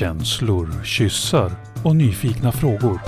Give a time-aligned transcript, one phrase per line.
[0.00, 1.52] Känslor, kyssar
[1.84, 3.00] och nyfikna frågor.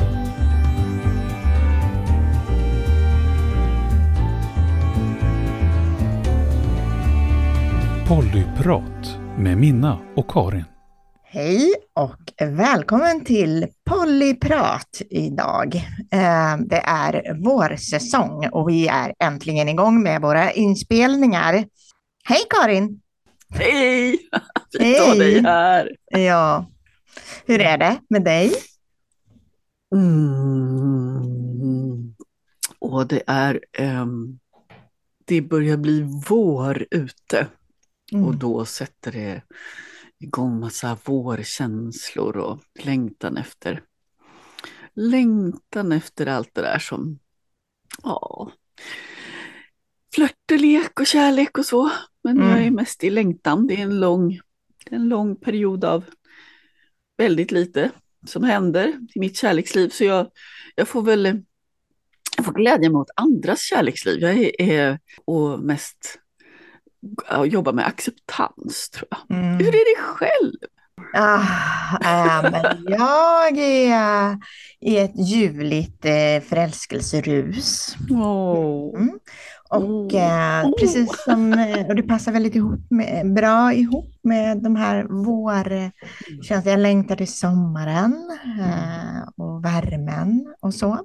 [8.09, 10.65] Pollyprat med Minna och Karin.
[11.25, 15.75] Hej och välkommen till Pollyprat idag.
[16.13, 21.65] Eh, Det är vårsäsong och vi är äntligen igång med våra inspelningar.
[22.25, 23.01] Hej Karin!
[23.51, 24.19] Hej!
[24.79, 25.91] Fint att ha dig här.
[26.11, 26.67] Ja,
[27.47, 28.53] hur är det med dig?
[29.95, 32.15] Mm.
[32.79, 34.39] Och det är, ehm,
[35.25, 37.47] det börjar bli vår ute
[38.13, 38.25] Mm.
[38.25, 39.43] och då sätter det
[40.19, 43.83] igång massa vårkänslor och längtan efter,
[44.95, 47.19] längtan efter allt det där som,
[48.03, 48.51] ja,
[50.15, 51.91] flört och lek och kärlek och så.
[52.25, 52.75] Men jag är Mm.
[52.75, 53.67] mest i längtan.
[53.67, 54.41] Det är en lång,
[54.91, 56.05] en lång period av
[57.19, 57.91] väldigt lite
[58.27, 59.89] som händer i mitt kärleksliv.
[59.89, 60.31] Så jag,
[60.75, 61.43] jag får väl
[62.37, 64.21] jag får glädja mig åt andras kärleksliv.
[64.21, 66.19] Jag är, är och mest
[67.29, 69.39] ja, jobba med acceptans tror jag.
[69.39, 69.59] Mm.
[69.59, 70.53] Hur är det själv?
[71.15, 71.43] Ah,
[72.05, 74.39] äh, men jag är
[74.81, 77.97] i ett ljuvligt eh, förälskelserus.
[78.11, 79.19] Mm.
[79.73, 80.67] Och Mm.
[80.67, 85.05] eh, precis som, eh, och det passar väldigt ihop med, bra ihop med de här
[85.05, 86.63] vårkänslorna.
[86.65, 90.99] Jag längtar till sommaren eh, och värmen och så.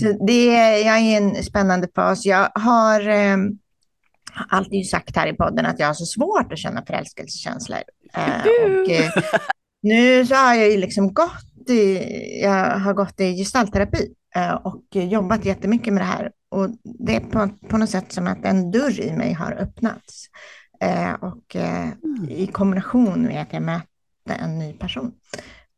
[0.00, 0.44] Så det,
[0.80, 2.26] jag är i en spännande fas.
[2.26, 3.36] Jag har eh,
[4.48, 7.78] alltid sagt här i podden att jag har så svårt att känna förälskelsekänslor.
[8.14, 9.10] Eh, och, eh,
[9.82, 12.00] nu så har jag ju liksom gått i,
[12.42, 14.14] jag har gått i gestaltterapi
[14.62, 16.30] och jobbat jättemycket med det här.
[16.54, 20.26] Och det är på, på något sätt som att en dörr i mig har öppnats.
[20.80, 21.88] Eh, och eh,
[22.28, 23.86] i kombination med att jag mötte
[24.26, 25.12] en ny person.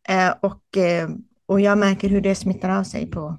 [0.09, 1.09] Eh, och, eh,
[1.47, 3.39] och jag märker hur det smittar av sig på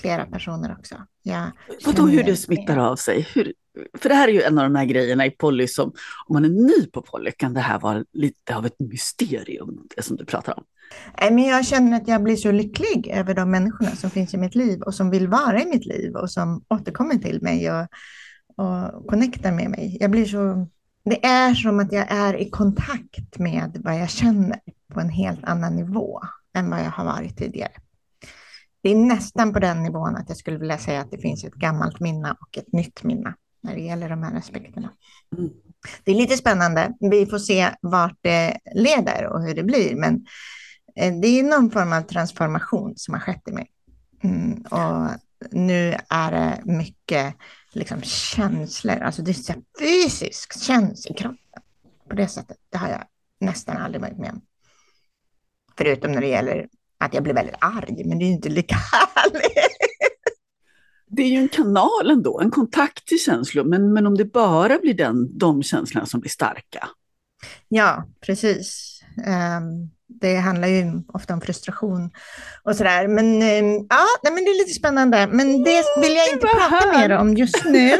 [0.00, 0.96] flera personer också.
[1.22, 1.50] Jag
[1.86, 3.28] Vadå hur det smittar av sig?
[3.34, 3.52] Hur,
[3.98, 5.92] för det här är ju en av de här grejerna i poly som,
[6.26, 10.02] om man är ny på poly kan det här vara lite av ett mysterium, det
[10.02, 10.64] som du pratar om.
[11.20, 14.36] Nej, men jag känner att jag blir så lycklig över de människorna som finns i
[14.36, 17.86] mitt liv och som vill vara i mitt liv och som återkommer till mig och,
[18.56, 19.96] och connectar med mig.
[20.00, 20.68] Jag blir så,
[21.04, 24.60] det är som att jag är i kontakt med vad jag känner
[24.92, 26.20] på en helt annan nivå
[26.54, 27.72] än vad jag har varit tidigare.
[28.82, 31.54] Det är nästan på den nivån att jag skulle vilja säga att det finns ett
[31.54, 34.90] gammalt minne och ett nytt minne när det gäller de här aspekterna.
[35.38, 35.50] Mm.
[36.04, 36.92] Det är lite spännande.
[37.00, 40.26] Vi får se vart det leder och hur det blir, men
[40.96, 43.70] Eh, Det är någon form av transformation som har skett i mig.
[44.22, 45.10] Mm, och
[45.50, 47.34] nu är det mycket
[47.72, 51.38] liksom, känslor, alltså det är så fysiskt, känns i kroppen.
[52.08, 53.04] På det sättet, det har jag
[53.40, 54.40] nästan aldrig varit med om.
[55.78, 56.68] Förutom när det gäller
[56.98, 59.81] att jag blir väldigt arg, men det är inte lika härligt.
[61.16, 64.78] Det är ju en kanal ändå, en kontakt till känslor, men, men om det bara
[64.78, 66.88] blir den, de känslorna som blir starka.
[67.68, 69.00] Ja, precis.
[69.26, 72.10] Ehm, det handlar ju ofta om frustration
[72.62, 73.08] och sådär.
[73.08, 75.26] Men ehm, ja, nej, men det är lite spännande.
[75.26, 77.92] Men det vill jag inte prata mer om just nu.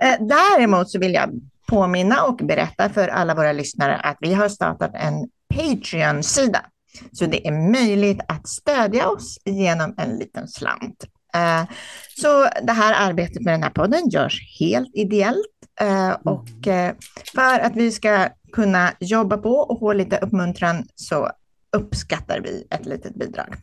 [0.00, 1.30] Eh, Däremot så vill jag
[1.66, 6.64] påminna och berätta för alla våra lyssnare att vi har startat en Patreon-sida.
[7.12, 11.04] Så det är möjligt att stödja oss genom en liten slant.
[11.34, 11.64] Eh,
[12.16, 15.46] Så det här arbetet med den här podden görs helt ideellt.
[15.80, 16.94] eh, Och eh,
[17.34, 21.30] för att vi ska kunna jobba på och få lite uppmuntran så
[21.76, 23.54] uppskattar vi ett litet bidrag.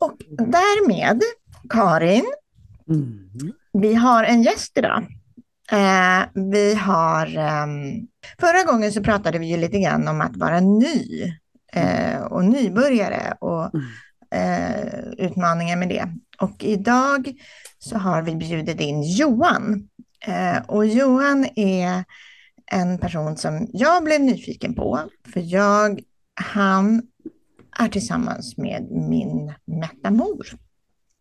[0.00, 1.20] Och därmed,
[1.68, 2.24] Karin,
[2.88, 3.30] Mm.
[3.72, 5.06] vi har en gäst idag.
[6.34, 8.06] Vi har, ehm,
[8.40, 11.32] förra gången så pratade vi ju lite grann om att vara ny
[12.30, 13.86] och nybörjare och Mm
[14.34, 16.08] eh, utmaningar med det.
[16.38, 17.32] Och idag
[17.78, 19.88] så har vi bjudit in Johan.
[20.26, 22.04] Eh, och Johan är
[22.72, 25.00] en person som jag blev nyfiken på,
[25.32, 26.00] för jag,
[26.34, 27.02] han
[27.78, 30.46] är tillsammans med min metamor.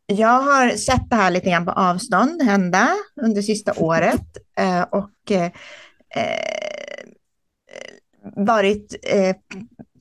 [0.06, 2.90] Jag har sett det här lite grann på avstånd hända
[3.22, 5.52] under sista året eh, och eh,
[6.16, 7.06] eh,
[8.36, 9.36] varit eh,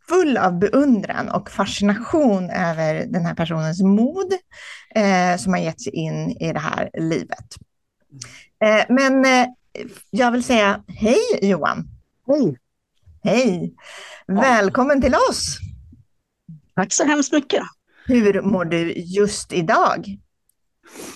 [0.08, 4.32] full av beundran och fascination över den här personens mod
[4.94, 7.46] eh, som har gett sig in i det här livet.
[8.64, 9.46] Eh, men eh,
[10.10, 11.88] jag vill säga hej Johan.
[12.26, 12.58] Hej,
[13.24, 13.74] Hej!
[14.26, 15.58] Välkommen till oss!
[16.74, 17.62] tack så hemskt mycket.
[18.06, 20.18] Hur mår du just idag?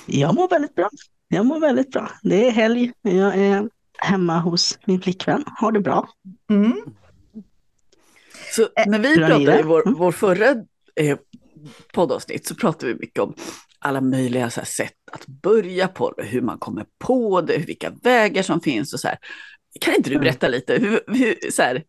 [0.07, 0.91] Jag mår väldigt bra.
[1.29, 2.11] Jag mår väldigt bra.
[2.23, 2.93] Det är helg.
[3.03, 3.69] Jag är
[3.99, 5.45] hemma hos min flickvän.
[5.47, 6.09] Har det bra.
[6.51, 6.83] Mm.
[8.53, 9.99] Så Eh, när vi Dra pratade i vår, Mm.
[9.99, 10.47] vår förra
[11.01, 11.19] eh,
[11.93, 13.35] poddavsnitt så pratade vi mycket om
[13.79, 18.61] alla möjliga här, sätt att börja på hur man kommer på det, vilka vägar som
[18.61, 19.19] finns och så här.
[19.81, 20.25] Kan inte du Mm.
[20.25, 21.85] berätta lite, hur, hur, så här,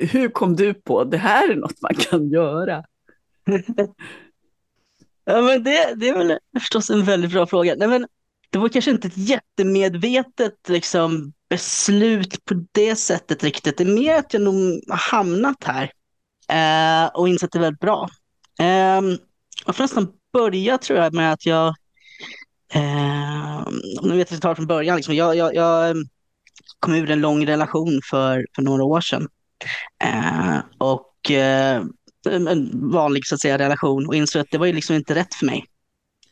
[0.00, 2.84] hur kom du på det här är något man kan göra?
[5.24, 7.74] Ja, men det, det är väl förstås en väldigt bra fråga.
[7.78, 8.06] Nej, men
[8.50, 13.76] det var kanske inte ett jättemedvetet liksom, beslut på det sättet riktigt.
[13.78, 15.90] Det är mer att jag nog har hamnat här
[16.48, 18.08] eh, och insett det väldigt bra.
[18.60, 19.00] Eh,
[19.66, 21.74] jag får nästan börja tror jag med att jag,
[22.72, 23.66] eh,
[24.00, 26.04] om ni vet jag tar från början, liksom, jag, jag, jag ehm,
[26.80, 29.28] kom ur en lång relation för, för några år sedan.
[30.04, 31.82] Eh, och eh,
[32.28, 35.34] en vanlig så att säga, relation och insåg att det var ju liksom inte rätt
[35.34, 35.64] för mig.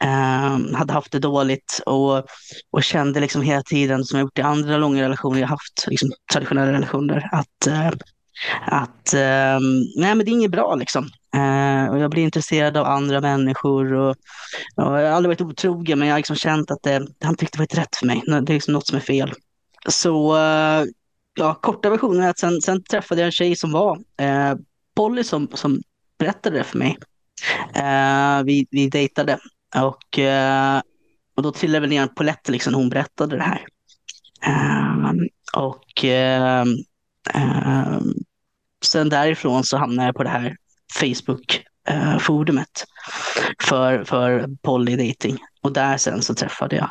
[0.04, 2.26] Eh, hade haft det dåligt och,
[2.70, 6.10] och kände liksom hela tiden, som jag gjort i andra långa relationer jag haft, liksom
[6.32, 7.90] traditionella relationer, att, eh,
[8.66, 9.60] att eh,
[9.96, 11.04] nej men det är inget bra liksom.
[11.36, 14.16] Eh, och jag blir intresserad av andra människor och, och
[14.76, 17.60] jag har aldrig varit otrogen men jag har liksom känt att det, han tyckte det
[17.60, 18.22] var inte rätt för mig.
[18.26, 19.32] Det är liksom något som är fel.
[19.88, 20.84] Så eh,
[21.38, 24.54] ja, korta versionen är att sen, sen träffade jag en tjej som var eh,
[24.94, 25.82] Polly som, som
[26.18, 26.98] berättade det för mig.
[27.74, 29.38] Eh, vi, vi dejtade
[29.82, 30.80] och, eh,
[31.36, 33.64] och då trillade väl ner en polett liksom när hon berättade det här.
[34.46, 35.12] Eh,
[35.56, 36.64] och eh,
[37.34, 37.98] eh,
[38.84, 40.56] sen därifrån så hamnade jag på det här
[41.00, 42.84] Facebook-forumet
[43.62, 45.38] för, för Polly Dating.
[45.62, 46.90] Och där sen så träffade jag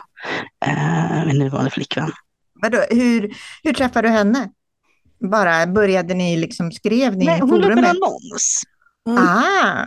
[0.65, 2.11] eh, min nuvarande flickvän.
[2.61, 3.33] Vadå, hur,
[3.63, 4.49] hur träffade du henne?
[5.19, 7.89] Bara började ni liksom, skrev ni Nej, i hon la upp en forumet?
[7.89, 8.61] annons.
[9.19, 9.85] Ah,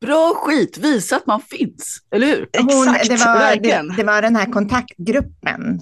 [0.00, 2.48] Bra skit, visa att man finns, eller hur?
[2.58, 3.88] hon, Exakt, det, var, verkligen.
[3.88, 5.80] det, det var den här kontaktgruppen.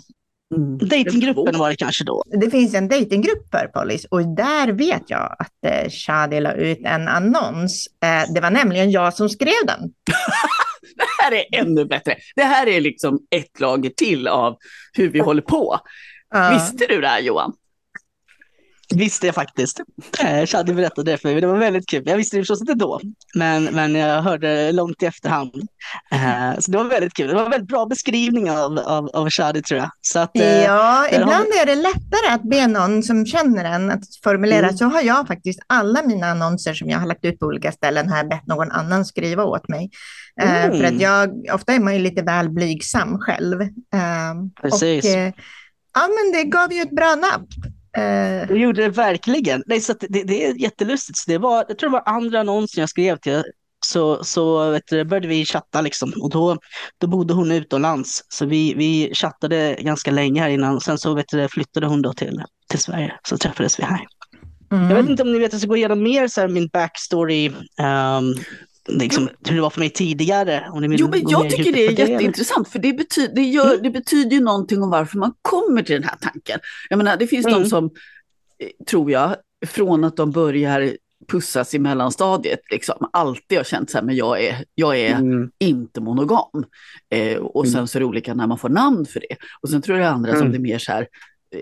[0.56, 0.78] Mm.
[0.78, 2.22] Datinggruppen var det kanske då.
[2.40, 6.78] Det finns en datinggrupp för Polis och där vet jag att eh, Shadi la ut
[6.84, 7.86] en annons.
[8.04, 9.80] Eh, det var nämligen jag som skrev den.
[10.96, 12.16] Det här är ännu bättre.
[12.36, 14.56] Det här är liksom ett lager till av
[14.92, 15.78] hur vi håller på.
[16.30, 16.50] Ja.
[16.52, 17.52] Visste du det här Johan?
[18.94, 19.80] Visste jag faktiskt.
[20.24, 21.40] Eh, Shadi berättade det för mig.
[21.40, 22.02] Det var väldigt kul.
[22.06, 23.00] Jag visste det förstås inte då,
[23.34, 25.54] men, men jag hörde långt i efterhand.
[26.12, 27.28] Eh, så det var väldigt kul.
[27.28, 29.90] Det var en väldigt bra beskrivning av, av, av Shadi tror jag.
[30.00, 33.64] Så att, eh, Ja, där har ibland är det lättare att be någon som känner
[33.64, 34.66] en att formulera.
[34.66, 34.76] Mm.
[34.76, 38.08] Så har jag faktiskt alla mina annonser som jag har lagt ut på olika ställen
[38.08, 39.90] jag bett någon annan skriva åt mig.
[40.42, 40.78] Eh, Mm.
[40.78, 43.60] för att jag, ofta är man ju lite väl blygsam själv.
[43.62, 45.04] Eh, Precis.
[45.04, 45.32] Och, eh,
[45.94, 47.48] ja, men det gav ju ett bra napp.
[47.96, 49.62] Eh, Det gjorde det verkligen.
[49.66, 51.18] Nej, så det, det är jättelustigt.
[51.18, 53.42] Så det var, jag tror det var andra annonsen jag skrev till.
[53.86, 56.12] Så, så vet du, började vi chatta liksom.
[56.22, 56.58] Och då,
[57.00, 58.24] då bodde hon utomlands.
[58.28, 60.80] Så vi, vi chattade ganska länge här innan.
[60.80, 63.14] Sen så vet du, flyttade hon då till, till Sverige.
[63.28, 64.00] Så träffades vi här.
[64.72, 64.90] mm.
[64.90, 67.46] Jag vet inte om ni vet, jag ska gå igenom mer så här, min backstory.
[67.80, 68.34] ehm,
[68.88, 70.68] liksom, hur det var för mig tidigare.
[70.72, 72.06] Om ni Jo, men jag tycker det är eller?
[72.08, 73.82] jätteintressant, för det, betyder, det, gör, Mm.
[73.82, 76.60] det betyder ju någonting om varför man kommer till den här tanken.
[76.90, 77.62] Jag menar, det finns Mm.
[77.62, 77.84] de som,
[78.58, 79.36] eh, tror jag,
[79.66, 80.92] från att de börjar
[81.28, 85.50] pussas i mellanstadiet, liksom, alltid har känt så här, men jag är, jag är Mm.
[85.58, 86.64] inte monogam.
[87.10, 87.72] Eh, och Mm.
[87.72, 89.36] sen så är det olika när man får namn för det.
[89.60, 90.52] Och sen tror jag det andra som Mm.
[90.52, 91.02] det är mer så här,
[91.54, 91.60] eh,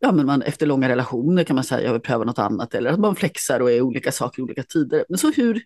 [0.00, 2.74] ja men man efter långa relationer kan man säga, jag vill pröva något annat.
[2.74, 5.04] Eller att man flexar och är olika saker i olika tider.
[5.08, 5.62] Men så hur,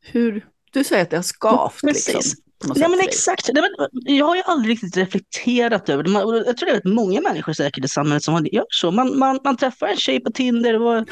[0.00, 2.14] hur du säger att det har skavt Precis.
[2.14, 2.42] liksom.
[2.74, 3.50] Ja men exakt.
[3.92, 6.10] Jag har ju aldrig riktigt reflekterat över det.
[6.46, 8.90] Jag tror det är rätt många människor säkert i samhället som gör så.
[8.90, 11.06] Man, man, man träffar en tjej på Tinder, det var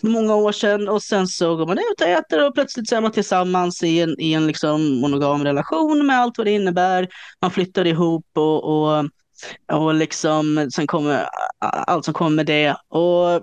[0.00, 3.00] många år sedan, och sen så går man ut och äter och plötsligt så är
[3.00, 7.08] man tillsammans i en, i en liksom monogam relation med allt vad det innebär.
[7.42, 9.04] Man flyttar ihop och, och,
[9.72, 11.28] och liksom, sen kommer
[11.60, 12.76] allt som kommer med det.
[12.88, 13.36] Och,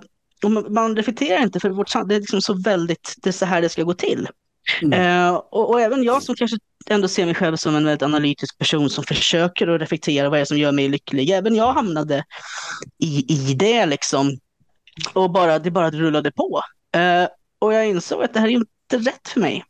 [0.43, 3.61] och man- reflekterar inte för vårt det är liksom så väldigt, det är så här
[3.61, 4.27] det ska gå till.
[4.81, 5.01] Mm.
[5.01, 6.57] Eh, och, och även jag som kanske
[6.89, 10.41] ändå ser mig själv som en väldigt analytisk person som försöker att reflektera vad det
[10.41, 11.29] är som gör mig lycklig.
[11.29, 12.23] Även jag hamnade
[12.99, 14.37] i, i det liksom.
[15.13, 16.61] Och bara, det bara rullade på.
[16.95, 17.27] Eh,
[17.59, 19.63] och jag insåg att det här är inte rätt för mig.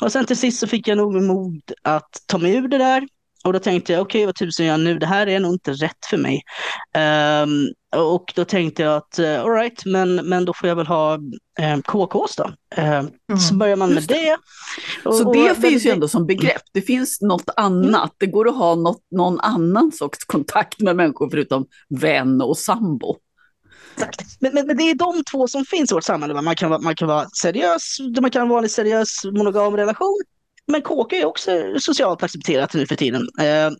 [0.00, 3.08] Och sen till sist så fick jag nog mod att ta mig ur det där.
[3.44, 4.98] Och då tänkte jag, okej vad tusen gör jag nu?
[4.98, 6.42] Det här är nog inte rätt för mig.
[6.94, 11.14] Ehm, och då tänkte jag att, uh, alright, men, men då får jag väl ha
[11.60, 12.50] uh, KKs då.
[12.74, 13.58] Så Mm.
[13.58, 14.14] börjar man med Just det.
[14.14, 14.36] det.
[15.08, 16.62] Och- Så och- det men finns ju ändå som begrepp.
[16.72, 18.12] Det finns något annat.
[18.18, 21.66] Det går att ha något, någon annan sorts kontakt med människor förutom
[22.00, 23.16] vän och sambo.
[23.94, 24.20] Exakt.
[24.40, 26.42] Men, men, men det är de två som finns i vårt samhälle.
[26.42, 30.20] Man kan, man kan vara seriös, man kan vara en seriös monogam relation.
[30.66, 31.50] Men kåka är också
[31.80, 33.28] socialt accepterat nu för tiden.
[33.40, 33.70] Eh,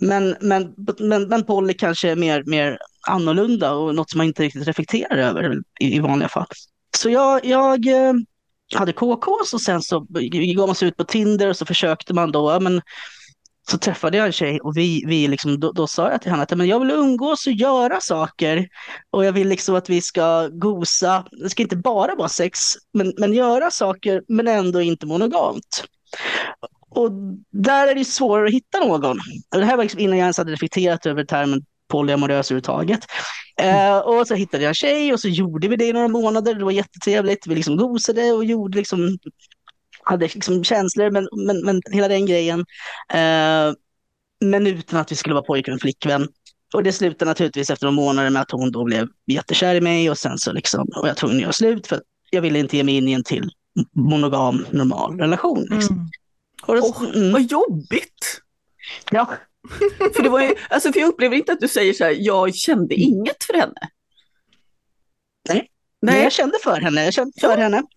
[0.00, 4.42] men, men, men, men poly kanske är mer, mer annorlunda och något som man inte
[4.42, 6.46] riktigt reflekterar över i, i vanliga fall.
[6.96, 8.12] Så jag, jag, eh,
[8.74, 10.06] hade KKs och sen så
[10.56, 12.82] gav man sig ut på Tinder och så försökte man då, men
[13.70, 16.42] så träffade jag en tjej och vi, vi liksom, då, då sa jag till henne
[16.42, 18.68] att men jag vill umgås och göra saker.
[19.10, 21.26] Och jag vill liksom att vi ska gosa.
[21.30, 22.58] Det ska inte bara vara sex,
[22.92, 25.84] men, men göra saker, men ändå inte monogamt.
[26.90, 27.10] Och
[27.50, 29.18] där är det svårare att hitta någon.
[29.50, 33.00] Det här var liksom innan jag ens hade reflekterat över termen polyamorös överhuvudtaget.
[33.60, 36.54] Eh, och så hittade jag en tjej och så gjorde vi det i några månader.
[36.54, 37.46] Det var jättetrevligt.
[37.46, 39.18] Vi liksom gosade och gjorde liksom
[40.02, 42.60] hade liksom känslor, men, men, men hela den grejen.
[42.60, 43.74] Uh,
[44.40, 46.28] men utan att vi skulle vara pojkvän och flickvän.
[46.74, 50.10] Och det slutade naturligtvis efter några månader med att hon då blev jättekär i mig
[50.10, 52.76] och sen så liksom, och jag tvungen att göra slut för att jag ville inte
[52.76, 53.50] ge mig in i en till
[53.92, 55.66] monogam normal relation.
[55.70, 55.96] Liksom.
[55.96, 56.08] Mm.
[56.62, 57.32] Och det, oh, mm.
[57.32, 58.40] Vad jobbigt!
[59.10, 59.30] Ja.
[60.16, 62.54] för, det var ju, alltså, för jag upplever inte att du säger så här, jag
[62.54, 63.88] kände inget för henne.
[65.48, 65.70] Nej,
[66.02, 66.22] Nej.
[66.22, 67.04] jag kände för henne.
[67.04, 67.56] Jag kände för ja.
[67.56, 67.82] henne.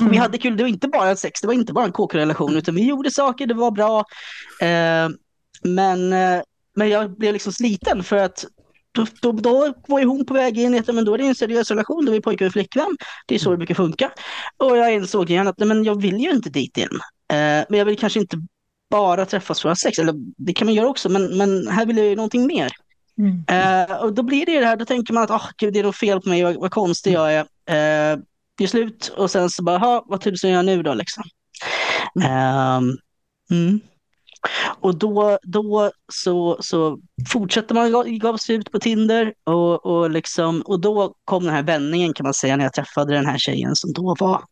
[0.00, 0.12] Mm.
[0.12, 2.74] Vi hade kul, det var inte bara sex, det var inte bara en KK-relation, utan
[2.74, 3.98] vi gjorde saker, det var bra.
[4.60, 5.08] Eh,
[5.62, 6.42] men, eh,
[6.74, 8.44] men jag blev liksom sliten för att
[8.98, 11.34] då, då, då var ju hon på väg in i men då är det en
[11.34, 12.96] seriös relation, då är vi pojkar och flickvän.
[13.26, 14.10] Det är så det brukar funka.
[14.56, 17.00] Och jag insåg igen att nej, men jag vill ju inte dit igen.
[17.28, 18.36] Eh, men jag vill kanske inte
[18.90, 21.86] bara träffas för att ha sex, eller det kan man göra också, men, men här
[21.86, 22.72] vill jag ju någonting mer.
[23.18, 23.44] Mm.
[23.48, 25.78] Eh, och då blir det ju det här, då tänker man att oh, gud, det
[25.78, 27.40] är något fel på mig, vad, vad konstig jag är.
[27.40, 28.18] Eh,
[28.54, 31.24] det slut och sen så bara, vad tusan gör jag nu då liksom?
[32.24, 32.98] Mm.
[33.50, 33.80] Um,
[34.80, 40.60] Och då, då så, så fortsätter man gav sig ut på Tinder och, och, liksom,
[40.60, 43.76] och då kom den här vändningen kan man säga när jag träffade den här tjejen
[43.76, 44.42] som då var,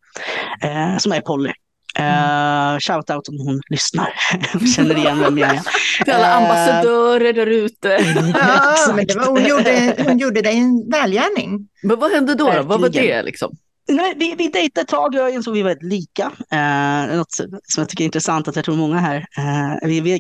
[0.62, 1.52] eh, som är Polly.
[1.99, 4.12] Uh, shout out om hon lyssnar.
[4.76, 5.61] Känner igen vem jag är.
[6.05, 7.88] Till alla uh, ambassadörer där ute.
[8.35, 11.69] ja, men var, hon, gjorde, hon gjorde dig en välgärning.
[11.83, 12.52] Men vad hände då?
[12.52, 12.62] då?
[12.62, 13.57] Vad var det liksom?
[13.88, 16.33] Nej, vi, vi dejtade ett tag och jag insåg att vi var väldigt lika.
[16.50, 20.12] Eh, något som jag tycker är intressant att jag tror många här, eh, vi, vi,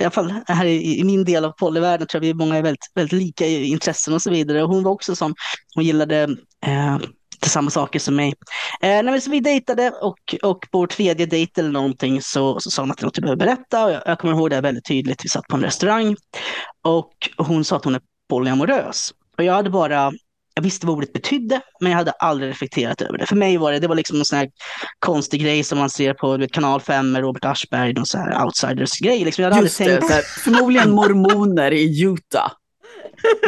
[0.00, 2.62] i alla fall här i, i min del av polyvärlden tror jag vi många är
[2.62, 4.62] väldigt, väldigt lika i intressen och så vidare.
[4.62, 5.34] Och hon var också som,
[5.74, 6.22] hon gillade
[6.66, 6.98] eh,
[7.46, 8.34] samma saker som mig.
[8.80, 12.70] Eh, nej, så vi dejtade och, och på vår tredje dejt eller någonting så, så
[12.70, 13.84] sa hon att det något jag behöver berätta.
[13.84, 15.24] Och jag, jag kommer ihåg det väldigt tydligt.
[15.24, 16.16] Vi satt på en restaurang
[16.82, 19.10] och hon sa att hon är polyamorös.
[19.38, 20.12] Och jag hade bara
[20.58, 23.26] jag visste vad ordet betydde, men jag hade aldrig reflekterat över det.
[23.26, 24.48] För mig var det, det var liksom en sån här
[24.98, 28.44] konstig grej som man ser på vet, kanal 5 med Robert Aschberg, någon sån här
[28.44, 29.24] outsiders-grej.
[29.24, 30.16] Liksom, jag hade Just aldrig tänkt...
[30.16, 32.52] det, förmodligen mormoner i Utah.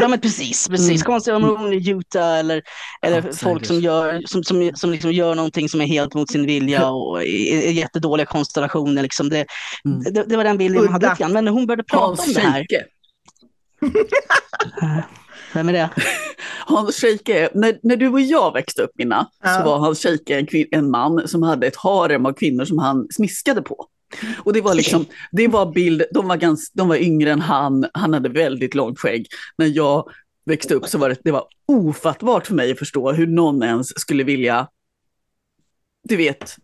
[0.00, 0.90] Ja men precis, precis.
[0.90, 1.00] Mm.
[1.00, 2.62] Konstiga mormoner i Utah eller,
[3.02, 6.47] eller folk som gör, som, som, som liksom gör någonting som är helt mot sin
[6.47, 9.02] vilja och är jättedåliga konstellationer.
[9.02, 9.29] Liksom.
[9.29, 9.47] Det,
[9.85, 10.00] mm.
[10.00, 11.29] det, det, var den bilden jag hade.
[11.29, 12.67] Men när hon började prata Hans om det här.
[15.54, 15.90] Vem är det?
[16.66, 19.59] Hans Scheike, när, när du och jag växte upp Minna, ja.
[19.59, 23.07] så var Hans Scheike en, en man som hade ett harem av kvinnor som han
[23.11, 23.87] smiskade på.
[24.38, 27.87] Och det var liksom, det var bild, de var, ganska, de var yngre än han,
[27.95, 29.26] han hade väldigt långt skägg.
[29.59, 30.11] När jag
[30.45, 34.00] växte upp så var det, det var ofattbart för mig att förstå hur någon ens
[34.00, 34.69] skulle vilja,
[36.09, 36.57] du vet,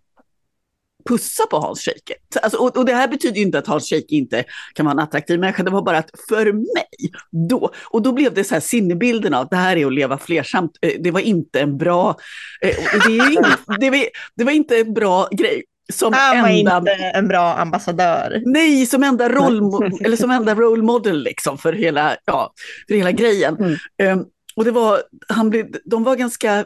[1.06, 2.14] pussa på Hans Scheike.
[2.42, 4.44] Alltså, och, och, det här betyder inte att Hans Scheike inte
[4.74, 7.12] kan vara en attraktiv människa, det var bara att för mig,
[7.48, 10.18] då, och då blev det så här sinnebilden av att det här är att leva
[10.18, 12.16] flersamt, eh, det var inte en bra,
[12.62, 15.62] eh, det, är, det, var, det var inte en bra grej.
[15.92, 18.42] Som Han var enda, inte en bra ambassadör.
[18.46, 19.60] Nej, som enda, roll,
[20.04, 22.52] eller som enda role model liksom för hela, ja,
[22.88, 23.56] för hela grejen.
[23.56, 24.18] Mm.
[24.18, 26.64] Um, och det var, han blev, de var ganska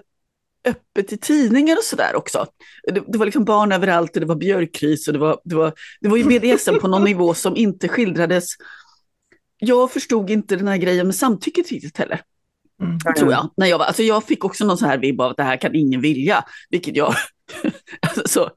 [0.69, 2.47] öppet i tidningar och sådär också.
[2.83, 5.73] Det, det, var liksom barn överallt och det var björkkris och det var, det var,
[6.01, 8.47] det var ju BDSM på någon nivå som inte skildrades.
[9.59, 12.21] Jag förstod inte den här grejen med samtycket riktigt heller.
[12.83, 12.99] Mm.
[13.19, 13.51] Tror jag.
[13.57, 15.57] När jag, var, alltså jag fick också någon sån här vibb av att det här
[15.57, 17.15] kan ingen vilja, vilket jag...
[18.17, 18.51] alltså,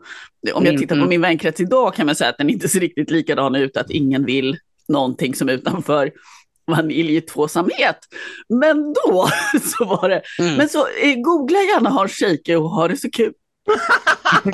[0.54, 1.10] om jag tittar på mm.
[1.10, 4.26] min vänkrets idag kan man säga att den inte ser riktigt likadan ut, att ingen
[4.26, 4.58] vill
[4.88, 6.12] någonting som är utanför
[6.67, 7.98] vaniljtvåsamhet.
[8.50, 9.29] Men då
[9.77, 10.55] så var det, mm.
[10.55, 13.34] men så eh, googla gärna Har Scheike och ha det så kul.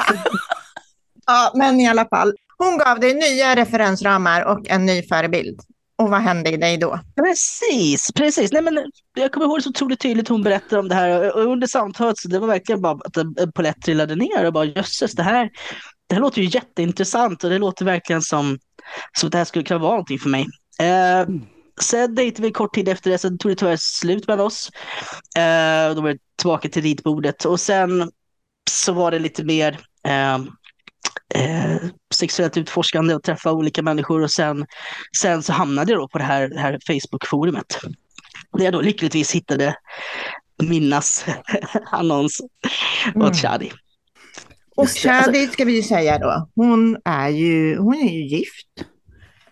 [1.26, 2.34] ja, men i alla fall.
[2.58, 5.60] Hon gav dig nya referensramar och en ny förebild.
[5.98, 7.00] Och vad hände i dig då?
[7.16, 8.52] Precis, precis.
[8.52, 11.36] Nej, men jag kommer ihåg det så otroligt tydligt hon berättade om det här.
[11.36, 14.66] Och under samtalet så det var verkligen bara att en polett trillade ner och bara
[14.66, 15.50] jösses, det här,
[16.08, 18.58] det här låter ju jätteintressant och det låter verkligen som,
[19.20, 20.46] som att det här skulle kunna vara någonting för mig.
[20.80, 21.28] Eh,
[21.82, 24.72] Sen dejtade vi kort tid efter det, sen tog det tyvärr slut med oss.
[25.38, 28.12] Eh, då var det tillbaka till ritbordet och sen
[28.72, 30.36] så var det lite mer eh,
[31.36, 31.78] eh,
[32.14, 34.66] sexuellt utforskande och träffa olika människor och sen,
[35.18, 37.80] sen så hamnade jag då på det här, det här Facebook-forumet.
[38.58, 39.76] Där jag då lyckligtvis hittade
[40.64, 41.26] Minnas
[41.92, 42.42] annons
[43.16, 43.34] mm.
[43.34, 43.72] Shadi.
[44.76, 48.28] Och det, alltså- Shadi ska vi ju säga då, hon är ju, hon är ju
[48.28, 48.68] gift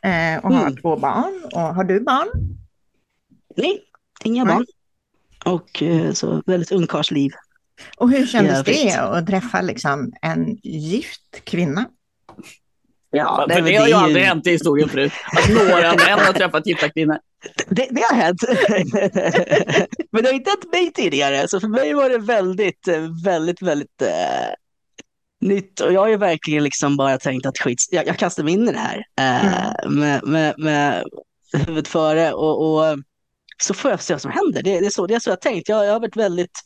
[0.07, 0.75] eh, och har Mm.
[0.75, 1.41] två barn.
[1.53, 2.27] Och har du barn?
[3.55, 3.81] Nej,
[4.23, 4.55] inga Nej.
[4.55, 4.65] barn.
[5.45, 7.31] Och eh, så väldigt ungkarlsliv.
[7.97, 11.85] Och hur kändes det att träffa liksom en gift kvinna?
[13.09, 15.11] Ja, För det har ju aldrig hänt i historien förut.
[15.31, 17.17] Att några män har träffat gifta kvinnor.
[17.69, 18.41] Det, det har hänt.
[20.11, 21.47] Men det har inte hänt mig tidigare.
[21.47, 22.87] Så för mig var det väldigt,
[23.25, 24.07] väldigt, väldigt eh,
[25.47, 25.79] nytt.
[25.79, 28.69] Och jag har ju verkligen liksom bara tänkt att skit, jag, jag kastar mig in
[28.69, 31.03] i det här eh, med, med, med
[31.53, 32.33] huvudet före.
[32.33, 32.97] Och, och
[33.63, 34.63] så får jag se vad som händer.
[34.63, 35.69] Det, det, är, så, det är så jag har tänkt.
[35.69, 36.59] Jag, jag har varit väldigt,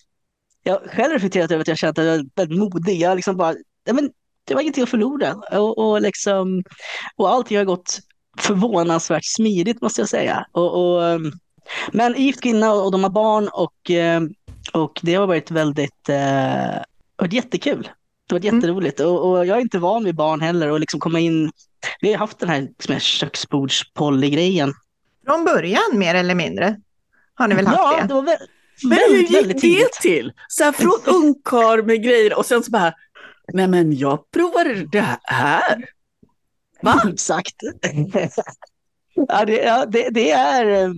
[0.63, 2.99] jag har själv reflekterat över att jag känt att jag är väldigt modig.
[2.99, 4.09] Jag liksom bara, ja, men,
[4.43, 5.35] det var ingenting att förlora.
[5.59, 6.63] Och, och, liksom,
[7.15, 7.99] och allting har gått
[8.37, 10.45] förvånansvärt smidigt måste jag säga.
[10.51, 11.21] Och, och,
[11.91, 14.29] men gift kvinna och de har barn och, ehm,
[14.73, 16.81] och det har varit väldigt eh,
[17.17, 17.89] varit jättekul.
[18.31, 18.59] Det varit Mm.
[18.59, 21.51] jätteroligt och, och jag är inte van vid barn heller och liksom komma in.
[22.01, 24.73] Vi har haft den här, liksom, här köksbordspolly-grejen.
[25.25, 26.75] Från början mer eller mindre
[27.35, 28.07] har ni väl haft Ja, det?
[28.07, 28.47] det var vä-
[28.83, 30.33] Men hur gick det till?
[30.47, 32.93] Så här från ungkarl med grejer och sen så bara,
[33.53, 35.85] nej men jag provar det här.
[36.81, 37.01] Va?
[37.13, 37.55] Exakt.
[39.27, 40.65] ja, det, ja, det, det är...
[40.85, 40.91] eh,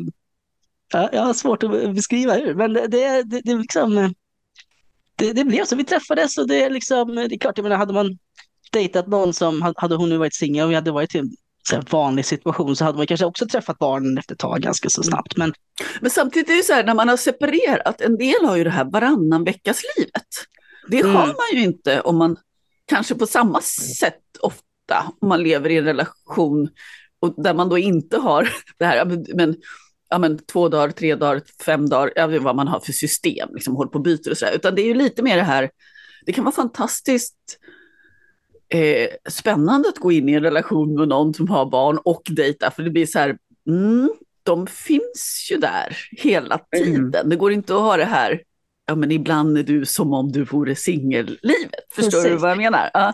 [0.94, 4.14] Ja, jag har svårt att beskriva hur, men det, det, det, det är liksom...
[5.16, 5.76] Det, det blev så.
[5.76, 7.16] Vi träffades och det är liksom...
[7.16, 8.18] Det är klart, jag menar, hade man
[8.72, 9.74] dejtat någon som...
[9.78, 11.32] Hade hon nu varit singel och vi hade varit i en
[11.70, 15.04] så vanlig situation så hade man kanske också träffat barnen efter ett tag ganska så
[15.04, 15.38] snabbt.
[15.38, 15.54] Men
[16.02, 18.70] Men samtidigt är det så här, när man har separerat, en del har ju det
[18.70, 20.28] här varannan veckas livet.
[20.90, 21.16] Det Mm.
[21.16, 22.38] har man ju inte om man
[22.86, 23.62] kanske på samma
[24.00, 26.70] sätt ofta, om man lever i en relation
[27.20, 29.06] och där man då inte har det här,
[29.36, 29.56] men,
[30.14, 33.50] ja, men två dagar, tre dagar, fem dagar, jag vet vad man har för system,
[33.54, 34.56] liksom håller på och byter och så där.
[34.56, 35.70] Utan det är ju lite mer det här,
[36.26, 37.60] det kan vara fantastiskt
[38.70, 42.72] eh, spännande att gå in i en relation med någon som har barn och dejta,
[42.72, 44.12] för det blir så här, mm,
[44.44, 47.30] de finns ju där hela tiden.
[47.30, 48.42] Det går inte att ha det här,
[48.86, 51.72] ja men ibland är du som om du vore singellivet.
[51.96, 52.42] Förstår du Precis.
[52.42, 52.90] vad jag menar?
[52.94, 53.14] Ja.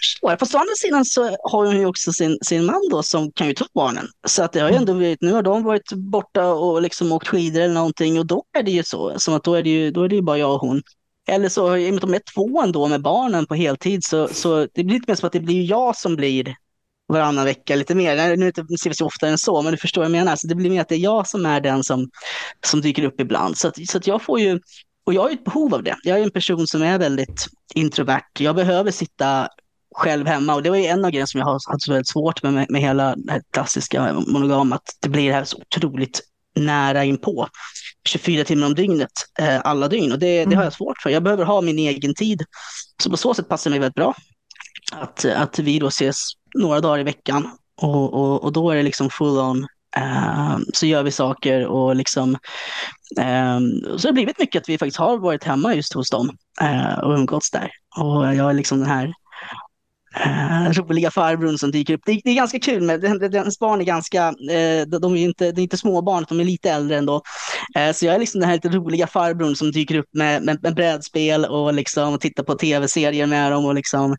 [0.00, 0.38] förstår jag.
[0.38, 3.46] Fast å andra sidan så har hon ju också sin, sin man då som kan
[3.46, 4.06] ju ta barnen.
[4.26, 7.28] Så att det har ju ändå blivit, nu har de varit borta och liksom åkt
[7.28, 9.18] skidor eller någonting och då är det ju så.
[9.18, 10.82] Som att då är det ju, då är det ju bara jag och hon.
[11.28, 14.28] Eller så, i och med att de är två ändå med barnen på heltid så,
[14.28, 16.54] så det blir lite mer som att det blir ju jag som blir
[17.08, 18.36] varannan vecka lite mer.
[18.36, 20.36] Nu ses vi oftare än så, men du förstår vad jag menar.
[20.36, 22.10] Så det blir mer att det är jag som är den som,
[22.66, 23.58] som dyker upp ibland.
[23.58, 24.60] Så, att, så att jag får ju,
[25.06, 25.96] och jag har ett behov av det.
[26.02, 28.30] Jag är en person som är väldigt introvert.
[28.38, 29.48] Jag behöver sitta
[29.94, 32.08] själv hemma och det var ju en av grejerna som jag har haft så väldigt
[32.08, 35.56] svårt med, med, med hela det här klassiska monogama, att det blir det här så
[35.56, 36.20] otroligt
[36.56, 37.48] nära inpå.
[38.08, 40.12] 24 timmar om dygnet, eh, alla dygn.
[40.12, 41.10] Och det, det har jag svårt för.
[41.10, 42.42] Jag behöver ha min egen tid.
[43.02, 44.14] Så på så sätt passar det mig väldigt bra.
[44.92, 46.16] Att, att vi då ses
[46.54, 47.50] några dagar i veckan
[47.82, 49.66] och, och, och då är det liksom full on.
[49.96, 52.34] Eh, så gör vi saker och liksom
[53.18, 53.58] eh,
[53.96, 56.98] så har det blivit mycket att vi faktiskt har varit hemma just hos dem eh,
[56.98, 57.70] och umgåtts där.
[57.96, 59.12] Och jag är liksom den här
[60.16, 62.00] eh, roliga farbrorn som dyker upp.
[62.06, 65.52] Det, det är ganska kul, den, ens barn är ganska, eh, de är ju inte,
[65.52, 67.22] det är inte småbarn, de är lite äldre ändå.
[67.76, 70.62] Eh, så jag är liksom den här lite roliga farbrorn som dyker upp med, med,
[70.62, 73.64] med brädspel och liksom tittar på tv-serier med dem.
[73.64, 74.10] Och liksom,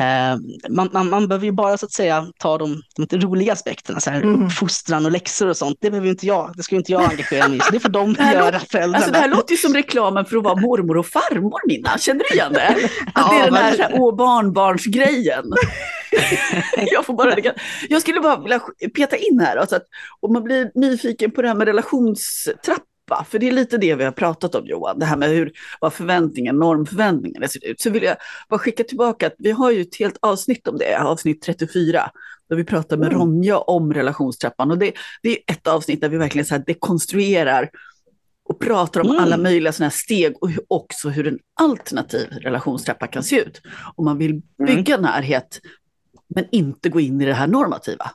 [0.00, 0.36] eh,
[0.70, 4.10] man, man, man behöver ju bara så att säga ta de, de roliga aspekterna, så
[4.10, 4.50] här, Mm.
[4.50, 5.78] fostran och läxor och sånt.
[5.80, 7.60] Det behöver inte jag, det ska inte jag engagera mig i.
[7.60, 8.96] Så det får de Det göra, låter- föräldrarna.
[8.96, 11.98] Alltså det här låter ju som reklamen för att vara mormor och farmor Minna.
[11.98, 12.68] Känner du igen det?
[13.14, 15.27] Att det är Ja, den här, så här åh barnbarnsgrejen.
[16.92, 17.34] jag, får bara,
[17.88, 18.60] jag skulle bara vilja
[18.94, 19.86] peta in här, alltså att
[20.20, 24.04] om man blir nyfiken på det här med relationstrappa, för det är lite det vi
[24.04, 28.02] har pratat om Johan, det här med hur, vad förväntningen, normförväntningarna ser ut, så vill
[28.02, 28.16] jag
[28.48, 32.10] bara skicka tillbaka att vi har ju ett helt avsnitt om det, avsnitt 34,
[32.48, 33.20] där vi pratar med Mm.
[33.20, 34.70] Ronja om relationstrappan.
[34.70, 37.70] Och det, det är ett avsnitt där vi verkligen så här dekonstruerar
[38.48, 39.22] och pratar om Mm.
[39.22, 43.60] alla möjliga sådana här steg och också hur en alternativ relationstrappa kan se ut.
[43.96, 45.60] Om man vill bygga närhet
[46.34, 48.10] men inte gå in i det här normativa.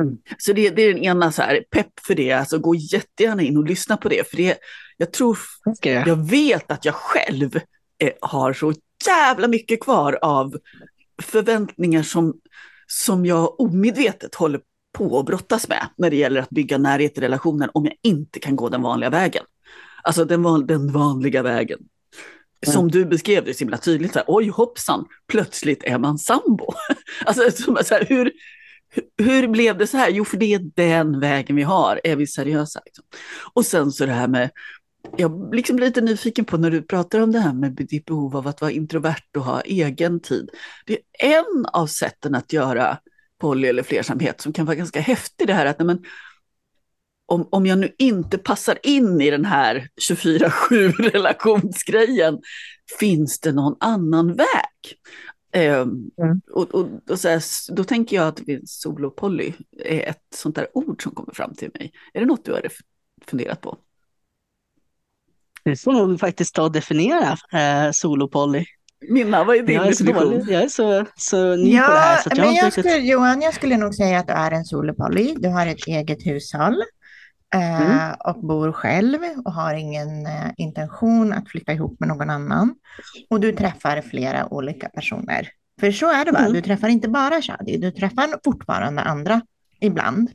[0.00, 0.16] Mm.
[0.38, 3.56] Så det, det är den ena så här, pepp för det, alltså gå jättegärna in
[3.56, 4.28] och lyssna på det.
[4.30, 4.58] För det,
[4.96, 5.38] jag tror,
[5.76, 6.08] Ska jag?
[6.08, 7.56] jag vet att jag själv
[7.98, 8.72] eh, har så
[9.06, 10.56] jävla mycket kvar av
[11.22, 12.34] förväntningar som,
[12.86, 14.60] som jag omedvetet håller
[14.94, 18.38] på att brottas med när det gäller att bygga närhet i relationen om jag inte
[18.40, 19.44] kan gå den vanliga vägen.
[20.02, 21.78] Alltså den, van, den vanliga vägen.
[22.66, 26.72] Som du beskrev det så himla tydligt, så här, oj hoppsan, plötsligt är man sambo.
[27.24, 27.50] alltså,
[27.84, 28.32] så här, hur,
[29.18, 30.10] hur- blev det så här?
[30.10, 32.80] Jo, för det är den vägen vi har, är vi seriösa?
[32.84, 33.04] Liksom.
[33.54, 34.50] Och sen så det här med
[35.16, 38.36] jag blir liksom lite nyfiken på när du pratar om det här med ditt behov
[38.36, 40.50] av att vara introvert och ha egen tid.
[40.86, 42.98] Det är en av sätten att göra
[43.44, 46.04] poly eller flersamhet som kan vara ganska häftig det här att men,
[47.26, 52.38] om, om jag nu inte passar in i den här 24-7 relationsgrejen,
[52.98, 54.98] finns det någon annan väg?
[55.56, 56.40] Um, mm.
[56.52, 57.42] och, och, och så här,
[57.74, 59.52] då tänker jag att solopoly
[59.84, 61.92] är ett sånt där ord som kommer fram till mig.
[62.14, 62.62] Är det något du har
[63.26, 63.78] funderat på?
[65.64, 68.64] Det får nog faktiskt ta och definiera eh, solopoly.
[69.08, 70.44] Minna, vad är din jag är definition?
[70.48, 72.22] jag är så, så ny ja, på det här.
[72.22, 75.34] Så jag men jag skulle, Johan, jag skulle nog säga att du är en solopoly.
[75.38, 76.82] Du har ett eget hushåll
[77.54, 78.14] eh, mm.
[78.24, 82.74] och bor själv och har ingen eh, intention att flytta ihop med någon annan.
[83.30, 85.48] Och du träffar flera olika personer.
[85.80, 86.38] För så är det va?
[86.38, 86.52] Mm.
[86.52, 89.40] Du träffar inte bara Shadi, du träffar fortfarande andra
[89.80, 90.30] ibland.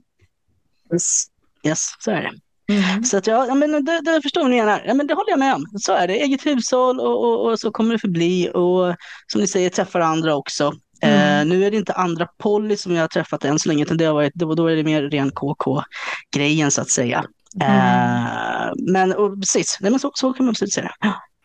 [0.93, 1.25] Yes,
[1.65, 2.32] yes så är det.
[2.69, 3.03] Mm.
[3.03, 4.79] Så att ja, ja men det, det förstår ni gärna.
[4.86, 5.65] Ja, men det håller jag med om.
[5.79, 6.13] Så är det.
[6.13, 8.49] Eget hushåll och, och, och så kommer det förbli.
[8.53, 8.95] Och
[9.27, 10.73] som ni säger, träffar andra också.
[11.01, 11.41] Mm.
[11.41, 13.97] Eh, nu är det inte andra Polly som jag har träffat än så länge, utan
[13.97, 17.25] det har varit, då, då är det mer ren KK-grejen så att säga.
[17.62, 17.71] Mm.
[17.71, 20.91] Eh, men och, precis, Nej, men så, så kan man absolut säga.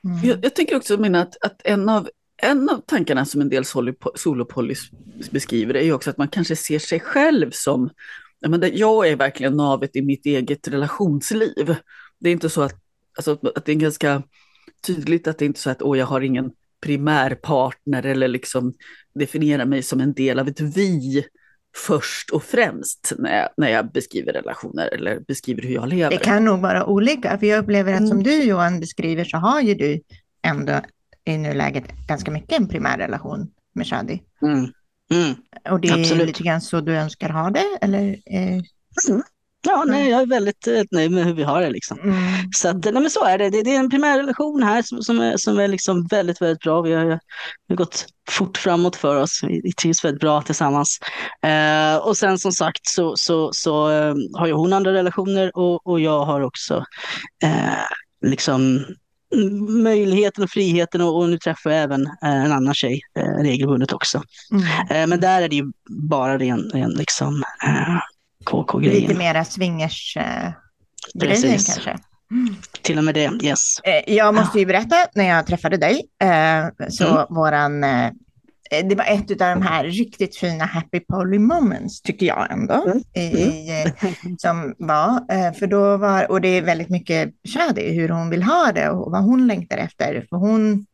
[0.04, 0.28] Mm.
[0.28, 2.08] Jag, jag tänker också mina att, att en av
[2.42, 3.64] en av tankarna som en del
[4.14, 4.90] solopollys
[5.30, 7.90] beskriver är ju också att man kanske ser sig själv som
[8.72, 11.76] jag är verkligen navet i mitt eget relationsliv.
[12.20, 12.76] Det är inte så att,
[13.16, 14.22] alltså, att det är ganska
[14.87, 18.74] tydligt att det är inte så att åh, jag har ingen primärpartner eller liksom
[19.14, 21.24] definierar mig som en del av ett vi
[21.76, 26.11] först och främst när jag, när jag beskriver relationer eller beskriver hur jag lever.
[26.11, 28.09] Det kan nog vara olika, för jag upplever att mm.
[28.09, 30.00] som du Johan beskriver så har ju du
[30.42, 30.80] ändå
[31.24, 34.22] i nuläget ganska mycket en primärrelation med Shadi.
[34.42, 34.72] Mm.
[35.14, 35.35] Mm,
[35.70, 36.22] och det absolut.
[36.22, 37.79] är lite grann så du önskar ha det?
[37.81, 38.61] Eller, eh...
[39.09, 39.22] mm.
[39.66, 41.70] Ja, nej, jag är väldigt eh, nöjd med hur vi har det.
[41.70, 42.00] Liksom.
[42.00, 42.16] Mm.
[42.53, 43.50] Så, att, nej, men så är det.
[43.50, 43.62] det.
[43.62, 43.74] det.
[43.74, 46.81] är en primärrelation här som, som är, som är liksom väldigt, väldigt bra.
[46.81, 47.18] Vi har, vi
[47.68, 49.40] har gått fort framåt för oss.
[49.42, 50.98] Vi, vi trivs väldigt bra tillsammans.
[51.42, 55.87] Eh, och sen som sagt så, så, så eh, har ju hon andra relationer och,
[55.87, 56.85] och jag har också
[57.42, 58.85] eh, liksom
[59.83, 63.92] möjligheten och friheten och, och nu träffar jag även eh, en annan tjej eh, regelbundet
[63.92, 64.23] också.
[64.53, 64.64] Mm.
[64.90, 65.73] Eh, men där är det ju
[66.11, 67.99] bara ren, ren liksom, eh,
[68.44, 69.01] KK-grejen.
[69.01, 71.99] Lite mera swingers-grejen kanske.
[72.31, 72.57] Mm.
[72.83, 73.81] Till och med det, yes.
[74.07, 76.03] Jag måste ju berätta, när jag träffade dig,
[76.88, 77.27] så mm.
[77.31, 77.85] våran
[78.70, 82.98] det var ett av de här riktigt fina happy poly moments, tycker jag ändå, mm.
[83.14, 84.38] i, mm.
[84.38, 85.20] som var.
[85.31, 88.90] Eh, för då var, och det är väldigt mycket Shadi, hur hon vill ha det
[88.90, 90.27] och vad hon längtar efter.
[90.31, 90.87] För hon,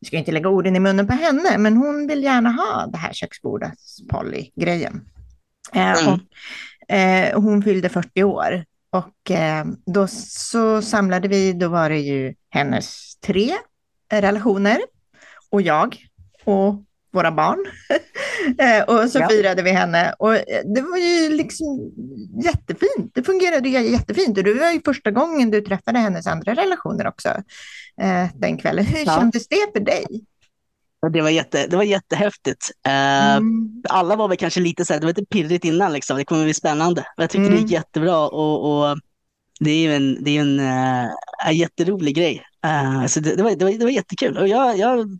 [0.00, 2.98] jag ska inte lägga orden i munnen på henne, men hon vill gärna ha det
[2.98, 3.78] här köksbordet
[4.10, 5.00] Polly-grejen.
[5.72, 6.12] Eh, mm.
[6.14, 9.30] Och, hon fyllde 40 år och
[9.86, 13.52] då så samlade vi, då var det ju hennes tre
[14.12, 14.78] relationer
[15.50, 15.96] och jag
[16.44, 17.58] och våra barn.
[18.58, 19.28] Eh, och så ja.
[19.28, 21.92] firade vi henne och eh, det var ju liksom
[22.44, 23.10] jättefint.
[23.14, 27.28] Det fungerade jättefint och det var ju första gången du träffade hennes andra relationer också
[28.00, 28.84] eh, den kvällen.
[28.84, 29.16] Hur ja.
[29.16, 30.06] kändes det för dig?
[31.12, 32.70] Det var, jätte, det var jättehäftigt.
[32.82, 33.82] Mm.
[33.88, 36.16] Alla var väl kanske lite så här, det var lite pirrigt innan liksom.
[36.16, 37.06] Det kommer bli spännande.
[37.16, 37.54] Jag tyckte mm.
[37.54, 38.98] det gick jättebra och, och
[39.60, 40.60] det är ju en, det är en,
[41.46, 42.42] en jätterolig grej.
[43.08, 45.18] så det, det, var, det, var, det var jättekul och jag, jag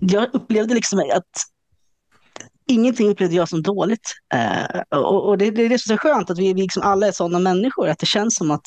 [0.00, 1.24] jag upplevde liksom att
[2.66, 4.12] ingenting upplevde jag som dåligt.
[4.34, 6.82] Eh, och, och det, det, är det som är så skönt, att vi, vi liksom
[6.82, 8.66] alla är sådana människor, att det känns som att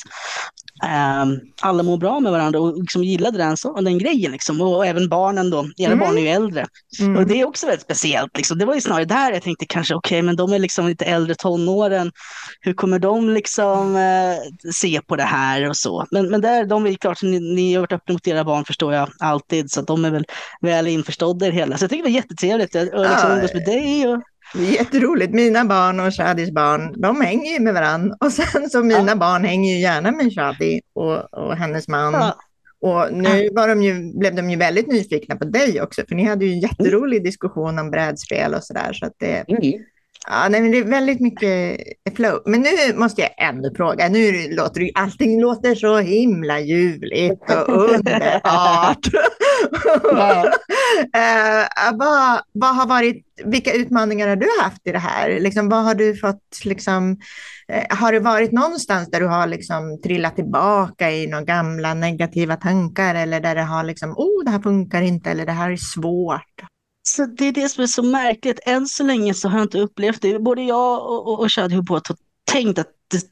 [1.61, 4.31] alla mår bra med varandra och liksom gillade den, så, den grejen.
[4.31, 4.61] Liksom.
[4.61, 5.99] Och, och, även barnen då, era mm.
[5.99, 6.65] barn är ju äldre.
[6.99, 7.17] Mm.
[7.17, 8.37] Och det är också väldigt speciellt.
[8.37, 8.57] Liksom.
[8.57, 11.05] Det var ju snarare där jag tänkte kanske, okej, okay, men de är liksom lite
[11.05, 12.11] äldre tonåren.
[12.61, 16.05] Hur kommer de liksom uh, se på det här och så?
[16.11, 18.93] Men, men där, de är klart, ni, ni har varit öppna mot era barn förstår
[18.93, 20.25] jag alltid, så de är väl
[20.61, 21.77] väl införstådda i det hela.
[21.77, 24.21] Så jag tycker det var jättetrevligt att liksom, umgås med dig och
[24.53, 25.33] det är jätteroligt.
[25.33, 28.15] Mina barn och Shadis barn, de hänger ju med varandra.
[28.19, 29.15] Och sen så mina ja.
[29.15, 32.13] barn hänger ju gärna med Shadi och, och hennes man.
[32.13, 32.35] Ja.
[32.81, 36.23] Och nu var de ju, blev de ju väldigt nyfikna på dig också, för ni
[36.23, 38.93] hade ju en jätterolig diskussion om brädspel och sådär.
[38.93, 39.61] Så att det, mm.
[40.31, 41.77] Ja, nej, men det är väldigt mycket
[42.15, 42.41] flow.
[42.45, 44.09] Men nu måste jag ändå fråga.
[44.09, 49.07] Nu låter det, allting låter så himla ljuvligt och underbart.
[50.13, 50.43] Uh,
[51.97, 55.39] vad, vad har varit, vilka utmaningar har du haft i det här?
[55.39, 57.11] Liksom, vad har du fått, liksom,
[57.73, 62.55] uh, har det varit någonstans där du har liksom, trillat tillbaka i några gamla negativa
[62.55, 65.77] tankar eller där det har liksom, oh, det här funkar inte eller det här är
[65.77, 66.69] svårt?
[67.15, 68.59] Så det är det som är så märkligt.
[68.65, 70.39] Än så länge så har jag inte upplevt det.
[70.39, 72.01] Både jag och, och, och Shadi har
[72.51, 73.23] tänkt att det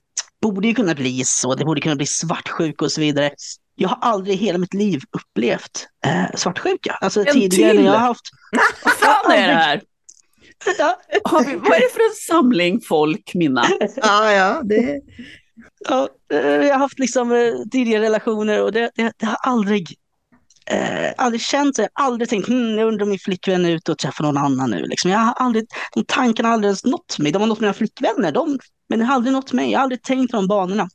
[0.42, 3.32] borde ju kunna bli så, det borde kunna bli svartsjuka och så vidare.
[3.76, 6.98] Jag har aldrig i hela mitt liv upplevt eh, svartsjuka.
[7.02, 7.80] Alltså En tidigare till.
[7.84, 8.26] när jag har haft...
[8.84, 9.82] Vad fan är det här?
[10.78, 11.00] Ja,
[11.46, 13.66] vi, vad är det för en samling folk, Minna?
[13.96, 15.02] Ja, ja, det,
[15.90, 19.88] ja, eh, jag har haft liksom eh, tidigare relationer och det, det, det har aldrig,
[20.70, 21.82] eh, aldrig känt så.
[21.82, 24.38] Jag har aldrig tänkt, hm, jag undrar om min flickvän är ute och träffar någon
[24.38, 24.86] annan nu.
[24.86, 25.12] Liksom.
[25.12, 27.32] Jag har aldrig, de tankarna har aldrig ens nått mig.
[27.32, 29.72] De har nått mina flickvänner, de, men det har aldrig nått mig.
[29.72, 30.90] Jag har aldrig tänkt de banorna.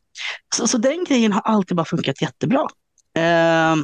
[0.57, 2.67] Så, så den grejen har alltid bara funkat jättebra.
[3.17, 3.77] Eh,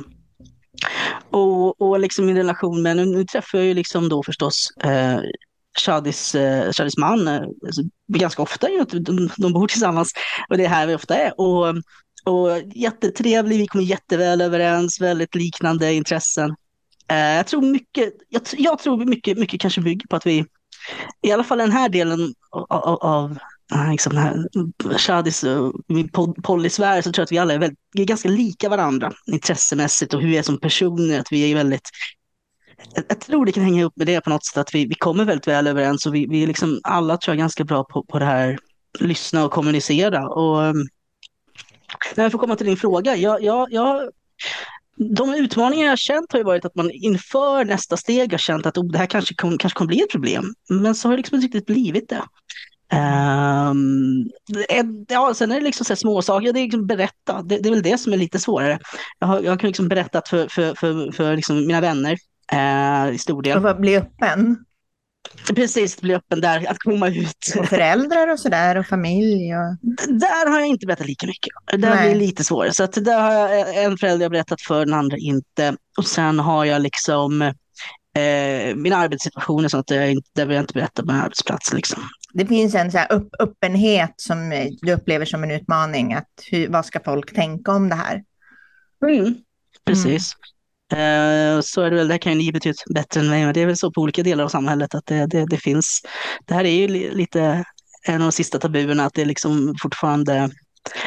[1.31, 5.21] och, och liksom min relation med, nu, nu träffar jag ju liksom då förstås eh,
[5.79, 10.13] Shadis, eh, Shadis man eh, alltså, ganska ofta, ju, de, de bor tillsammans
[10.49, 11.41] och det är här vi ofta är.
[11.41, 11.75] Och,
[12.25, 16.55] och jättetrevlig, vi kommer jätteväl överens, väldigt liknande intressen.
[17.11, 20.45] Eh, jag tror mycket, jag, jag tror mycket, mycket kanske bygger på att vi,
[21.23, 23.39] i alla fall den här delen av, av, av
[23.75, 24.37] eh, liksom den här
[24.91, 28.29] eh, Shadis och min pod- så tror jag att vi alla är, väldigt, är ganska
[28.29, 31.91] lika varandra intressemässigt och hur vi är som personer, att vi är väldigt
[32.95, 34.95] jag, jag tror det kan hänga ihop med det på något sätt, att vi, vi
[34.95, 38.05] kommer väldigt väl överens och vi, vi är liksom alla tror jag ganska bra på,
[38.05, 38.59] på det här,
[39.01, 40.29] lyssna och kommunicera.
[40.29, 40.87] Och, ehm,
[41.95, 44.11] um, när jag får komma till din fråga, jag, jag, jag,
[44.97, 48.67] de utmaningar jag har känt har ju varit att man inför nästa steg har känt
[48.67, 50.55] att oh, det här kanske, kom, kanske kommer bli ett problem.
[50.69, 52.23] Men så har det liksom inte riktigt blivit det.
[52.93, 54.31] Um,
[55.09, 56.53] ja, sen är det liksom så små saker.
[56.53, 58.79] det är liksom berätta, det, det är väl det som är lite svårare.
[59.19, 62.19] Jag har, jag har liksom berättat för, för, för, för liksom mina vänner
[62.53, 63.57] eh, i stor del.
[63.57, 64.65] och vad bli öppen.
[65.55, 67.55] Precis, bli öppen där, att komma ut.
[67.59, 69.55] Och föräldrar och sådär och familj.
[69.57, 69.77] Och...
[70.09, 71.53] Där har jag inte berättat lika mycket.
[71.73, 72.73] Där blir det lite svårare.
[72.73, 75.77] Så att där har jag en förälder jag berättat för, den andra inte.
[75.99, 80.63] Och sen har jag liksom eh, mina arbetssituationer, så att jag inte, där vill jag
[80.63, 81.73] inte berätta på en arbetsplats.
[81.73, 82.03] Liksom.
[82.33, 86.15] Det finns en så upp, öppenhet som eh, du upplever som en utmaning.
[86.15, 88.25] Att hur, vad ska folk tänka om det här?
[89.07, 89.35] Mm,
[89.85, 90.33] precis.
[90.33, 90.58] Eh,
[90.93, 93.55] Eh, så är det väl, det här kan ju ni betydligt bättre än mig, men
[93.55, 96.01] det är väl så på olika delar av samhället att det, det, det finns.
[96.47, 97.65] Det här är ju li, lite
[98.07, 100.51] en av de sista tabuerna, att det är liksom fortfarande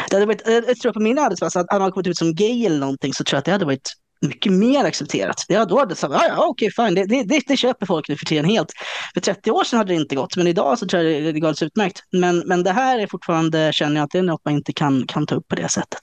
[0.09, 2.65] det hade varit, jag tror på min arbetsplats, att hade man kommit ut som gay
[2.65, 5.45] eller någonting så tror jag att det hade varit mycket mer accepterat.
[5.47, 8.15] Ja, då hade sagt, ja, ja okej, fine, det, det, det, det köper folk nu
[8.17, 8.71] för tiden helt.
[9.13, 11.39] För 30 år sedan hade det inte gått, men idag så tror jag det, det
[11.39, 11.99] går alldeles utmärkt.
[12.11, 15.07] Men, men det här är fortfarande, känner jag att det är något man inte kan,
[15.07, 15.99] kan ta upp på det sättet.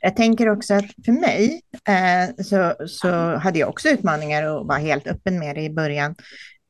[0.00, 4.78] Jag tänker också att för mig eh, så, så hade jag också utmaningar och var
[4.78, 6.14] helt öppen med det i början.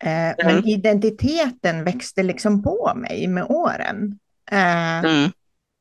[0.05, 4.19] Eh, Men identiteten växte liksom på mig med åren.
[4.51, 5.31] Eh, Mm.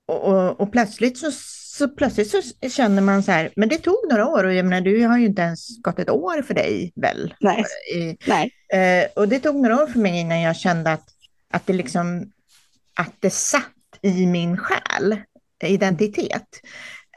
[0.07, 1.31] och, och, och plötsligt så,
[1.79, 4.81] så plötsligt så känner man så här, men det tog några år och jag menar,
[4.81, 7.33] du har ju inte ens gått ett år för dig väl?
[7.39, 7.63] Nej,
[7.95, 8.51] I, nej.
[8.73, 11.09] Eh, och det tog några år för mig innan jag kände att,
[11.53, 12.31] att det liksom
[12.95, 13.63] att det satt
[14.01, 15.17] i min själ,
[15.63, 16.47] identitet.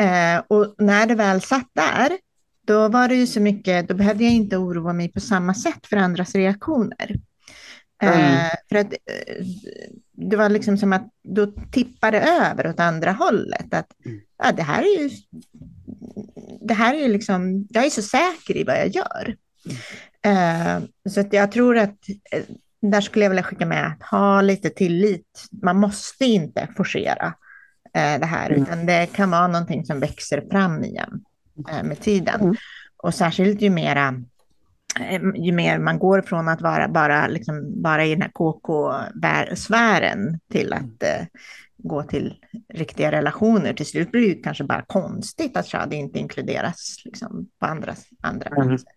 [0.00, 2.18] Eh, och när det väl satt där,
[2.66, 5.86] då var det ju så mycket, då behövde jag inte oroa mig på samma sätt
[5.86, 7.16] för andras reaktioner.
[8.02, 8.50] Eh, Mm.
[8.68, 9.44] för att eh,
[10.12, 13.74] det var liksom som att då tippade över åt andra hållet.
[13.74, 13.86] Att
[14.42, 15.10] ja, det här är ju,
[16.60, 19.36] det här är ju liksom, jag är så säker i vad jag gör.
[20.24, 20.78] Eh,
[21.10, 21.96] så jag tror att
[22.30, 22.42] eh,
[22.82, 25.44] där skulle jag vilja skicka med att ha lite tillit.
[25.62, 27.34] Man måste inte forcera
[27.94, 28.62] eh, det här, Mm.
[28.62, 31.24] utan det kan vara någonting som växer fram igen
[31.70, 32.40] eh, med tiden.
[32.40, 32.56] Mm.
[32.96, 34.14] Och särskilt ju mera
[35.34, 40.72] ju mer man går från att vara bara, liksom, bara i den här KK-sfären till
[40.72, 41.02] att
[41.82, 42.34] gå till
[42.74, 43.74] riktiga relationer.
[43.74, 47.94] Till slut blir det ju kanske bara konstigt att Shadi inte inkluderas liksom, på andra,
[48.22, 48.68] andra Mm.
[48.68, 48.88] platser.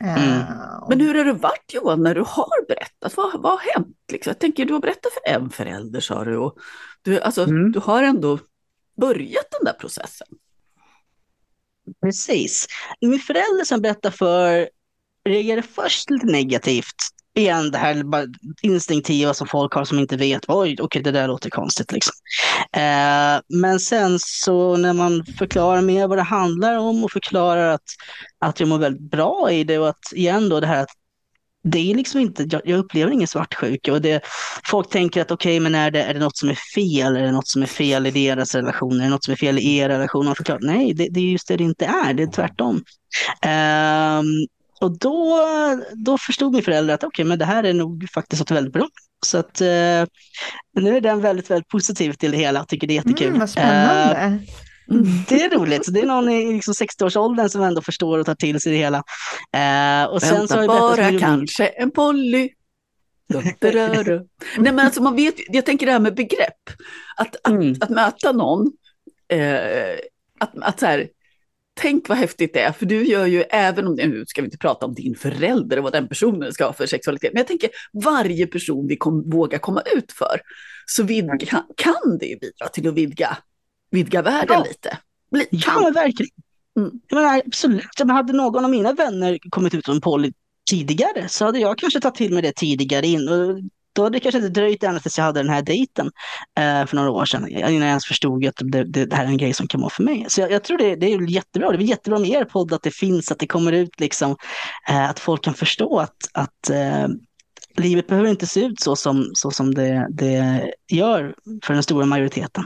[0.00, 0.18] Mm.
[0.40, 3.16] Eh, Men hur har det varit Johan när du har berättat?
[3.16, 3.96] Vad, vad har hänt?
[4.12, 4.30] Liksom?
[4.30, 6.36] Jag tänker, du har berättat för en förälder sa du.
[6.36, 6.58] Och
[7.02, 7.72] du, alltså, Mm.
[7.72, 8.38] du har ändå
[9.00, 10.26] börjat den där processen.
[12.02, 12.66] Precis.
[13.00, 14.68] Min förälder som berättade för
[15.28, 16.94] reagerade först lite negativt.
[17.36, 18.24] Igen det här bara
[18.62, 20.44] instinktiva som folk har som inte vet.
[20.48, 22.12] Oj, okej det där låter konstigt liksom.
[22.72, 27.84] Eh, men sen så när man förklarar mer vad det handlar om och förklarar att,
[28.38, 30.88] att jag mår väldigt bra i det och att igen då det här att
[31.68, 34.20] det är liksom inte, jag, jag upplever ingen svartsjuka och det,
[34.64, 37.16] folk tänker att okej, men är det, är det något som är fel?
[37.16, 39.00] Är det något som är fel i deras relation?
[39.00, 40.28] Är det något som är fel i er relation?
[40.28, 42.82] Och förklarar, nej, det, det är just det det inte är, det är tvärtom.
[43.42, 44.22] Eh,
[44.80, 45.40] och då,
[45.94, 48.88] då förstod min förälder att okej, men det här är nog faktiskt något väldigt bra.
[49.26, 49.66] Så att eh,
[50.80, 53.26] nu är den väldigt, väldigt positiv till det hela, tycker det är jättekul.
[53.28, 54.14] Mm, vad spännande.
[54.20, 54.32] Eh,
[55.28, 55.94] det är roligt.
[55.94, 58.96] Det är någon i liksom 60-årsåldern som ändå förstår och tar till sig det hela.
[59.56, 62.48] Eh, och sen så har Vänta jag berättat bara, för- kanske en Polly.
[64.58, 66.70] Nej men alltså man vet, jag tänker det här med begrepp.
[67.16, 67.76] Att, att, Mm.
[67.80, 68.72] att möta någon,
[69.28, 69.96] eh,
[70.40, 71.08] att, att så här,
[71.80, 74.58] tänk vad häftigt det är, för du gör ju, även om, nu ska vi inte
[74.58, 77.70] prata om din förälder och vad den personen ska ha för sexualitet, men jag tänker
[77.92, 80.40] varje person vi kom, vågar komma ut för,
[80.86, 83.38] så vidga, kan, kan det ju bidra till att vidga,
[83.90, 84.64] vidga världen Ja.
[84.68, 84.98] lite.
[85.50, 85.82] Ja, kan.
[85.82, 86.30] men verkligen.
[86.76, 86.90] Mm.
[87.08, 87.86] Jag menar, absolut.
[87.98, 90.32] Jag hade någon av mina vänner kommit ut som poly
[90.70, 93.28] tidigare så hade jag kanske tagit till mig det tidigare in.
[93.28, 93.60] Och
[93.96, 96.06] då hade det kanske inte dröjt ända tills jag hade den här dejten
[96.58, 99.28] eh, för några år sedan innan jag ens förstod att det, det, det här är
[99.28, 100.26] en grej som kan vara för mig.
[100.28, 101.70] Så jag, jag tror det, det är jättebra.
[101.70, 104.36] Det är jättebra med er podd att det finns, att det kommer ut liksom,
[104.88, 107.06] eh, att folk kan förstå att, att eh,
[107.76, 112.06] livet behöver inte se ut så som, så som det, det gör för den stora
[112.06, 112.64] majoriteten.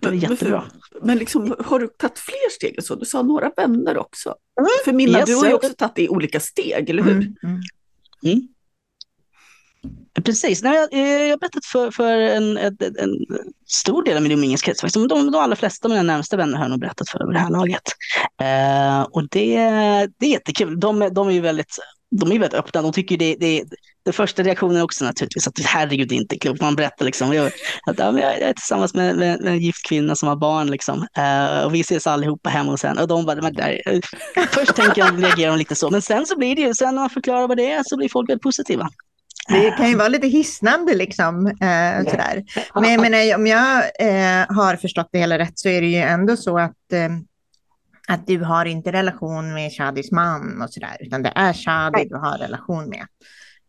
[0.00, 0.64] Det är Men- men för- jättebra.
[1.02, 2.76] Men liksom, har du tagit fler steg?
[2.78, 2.94] än Så?
[2.94, 4.34] Du sa några vänner också.
[4.84, 7.12] För Minna, Yes, du har ju också tagit det i olika steg, eller hur?
[7.12, 7.34] Mm,
[8.24, 8.48] mm.
[10.24, 10.62] Precis.
[10.62, 13.10] Nej, jag, eh, jag har berättat för, för en, en, en
[13.66, 14.80] stor del av min umgängeskrets.
[14.80, 15.08] faktiskt.
[15.08, 17.38] De, de allra flesta av mina närmsta vänner har jag nog berättat för över det
[17.38, 17.82] här laget.
[18.42, 19.56] Eh, och det,
[20.18, 20.80] det är jättekul.
[20.80, 21.76] De, är- de är ju väldigt,
[22.10, 22.82] de är väldigt öppna.
[22.82, 23.64] De tycker det, det,
[24.04, 26.60] den första reaktionen är också naturligtvis att herregud, det är inte klokt.
[26.60, 27.46] Man berättar liksom jag,
[27.86, 30.70] att ja, jag är tillsammans med, med, med en gift kvinna som har barn.
[30.70, 31.06] Liksom.
[31.18, 33.02] Uh, och vi ses allihopa hemma hos henne.
[33.02, 34.00] Och de bara, men där, eh,
[34.50, 35.90] först tänker jag, reagerar de lite så.
[35.90, 38.08] Men sen så blir det ju, sen när man förklarar vad det är så blir
[38.08, 38.88] folk väldigt positiva.
[39.48, 41.46] Det kan ju vara lite hisnande liksom.
[41.46, 42.44] Eh, sådär.
[42.74, 45.96] Men jag menar, om jag eh, har förstått det hela rätt så är det ju
[45.98, 47.08] ändå så att, eh,
[48.08, 52.16] att du har inte relation med Shadis man och sådär, utan det är Shadi du
[52.16, 53.06] har relation med.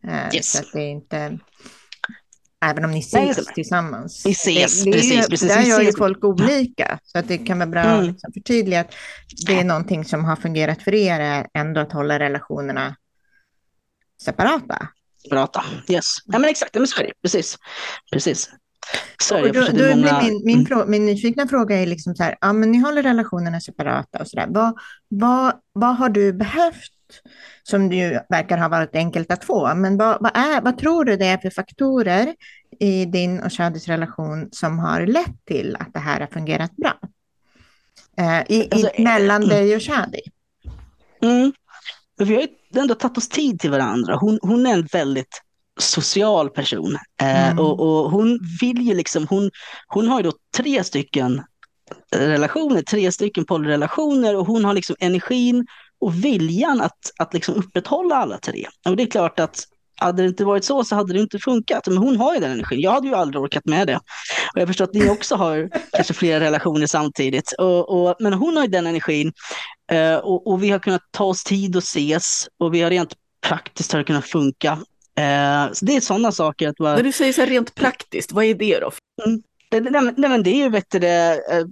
[0.08, 0.52] Eh, Yes.
[0.52, 1.40] Så att det är inte,
[2.66, 3.54] även om ni Nej, ses det.
[3.54, 4.26] tillsammans.
[4.26, 7.28] Vi ses, det, det är ju, precis, precis, Där gör ju folk olika, så att
[7.28, 8.00] det kan vara bra Mm.
[8.00, 8.94] att liksom förtydliga att
[9.48, 12.96] det är någonting som har fungerat för er, är ändå att hålla relationerna
[14.22, 14.88] separata.
[15.30, 15.64] Prata.
[15.90, 16.06] Yes.
[16.26, 17.14] Ja, men exakt, men så är det.
[17.22, 17.58] Precis.
[18.12, 18.50] Precis.
[19.22, 19.52] Så är det.
[19.52, 20.22] Då, då många...
[20.24, 20.66] min, min, Mm.
[20.66, 24.28] frå, min nyfikna fråga är liksom så här, ja men ni håller relationerna separata och
[24.28, 24.48] så där.
[24.50, 26.92] Vad, vad, vad har du behövt
[27.64, 31.06] som du ju verkar ha varit enkelt att få, men vad, vad, är, vad tror
[31.06, 32.36] du det är för faktorer
[32.80, 37.00] i din och Shadis relation som har lett till att det här har fungerat bra?
[38.18, 39.50] Eh, i, Alltså, i, mellan mm.
[39.50, 40.22] dig och Shadi.
[41.22, 41.54] Mm.
[42.18, 44.16] Vi har ju ändå tagit oss tid till varandra.
[44.16, 45.42] Hon, hon är en väldigt
[45.80, 46.98] social person.
[47.22, 47.60] Eh, Mm.
[47.60, 49.52] och, och hon vill ju liksom, hon,
[49.88, 51.44] hon har ju då tre stycken
[52.16, 55.68] relationer, tre stycken polyrelationer och hon har liksom energin
[56.00, 58.68] och viljan att, att liksom upprätthålla alla tre.
[58.86, 59.64] Och det är klart att
[60.04, 61.88] hade det inte varit så så hade det inte funkat.
[61.88, 62.82] Men hon har ju den energin.
[62.82, 63.96] Jag hade ju aldrig orkat med det.
[64.54, 67.52] Och jag förstår att ni också har kanske flera relationer samtidigt.
[67.52, 69.32] Och, och, men hon har ju den energin.
[69.92, 73.14] Eh, och, och vi har kunnat ta oss tid att ses och vi har rent
[73.44, 74.72] praktiskt har det kunnat funka.
[75.18, 76.96] Eh, så det är sådana saker att vara...
[76.96, 78.92] När du säger så här rent praktiskt, vad är det då?
[79.70, 81.66] Det, det, nej, men det är ju det, eh,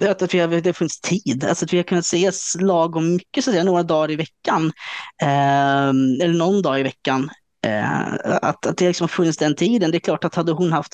[0.00, 3.44] att vi har, det har funnits tid, alltså att vi har kunnat ses lagom mycket,
[3.44, 4.72] så att säga, några dagar i veckan.
[5.22, 7.30] Eh, eller någon dag i veckan.
[7.66, 9.90] Eh, att, att det liksom har funnits den tiden.
[9.90, 10.92] Det är klart att hade hon haft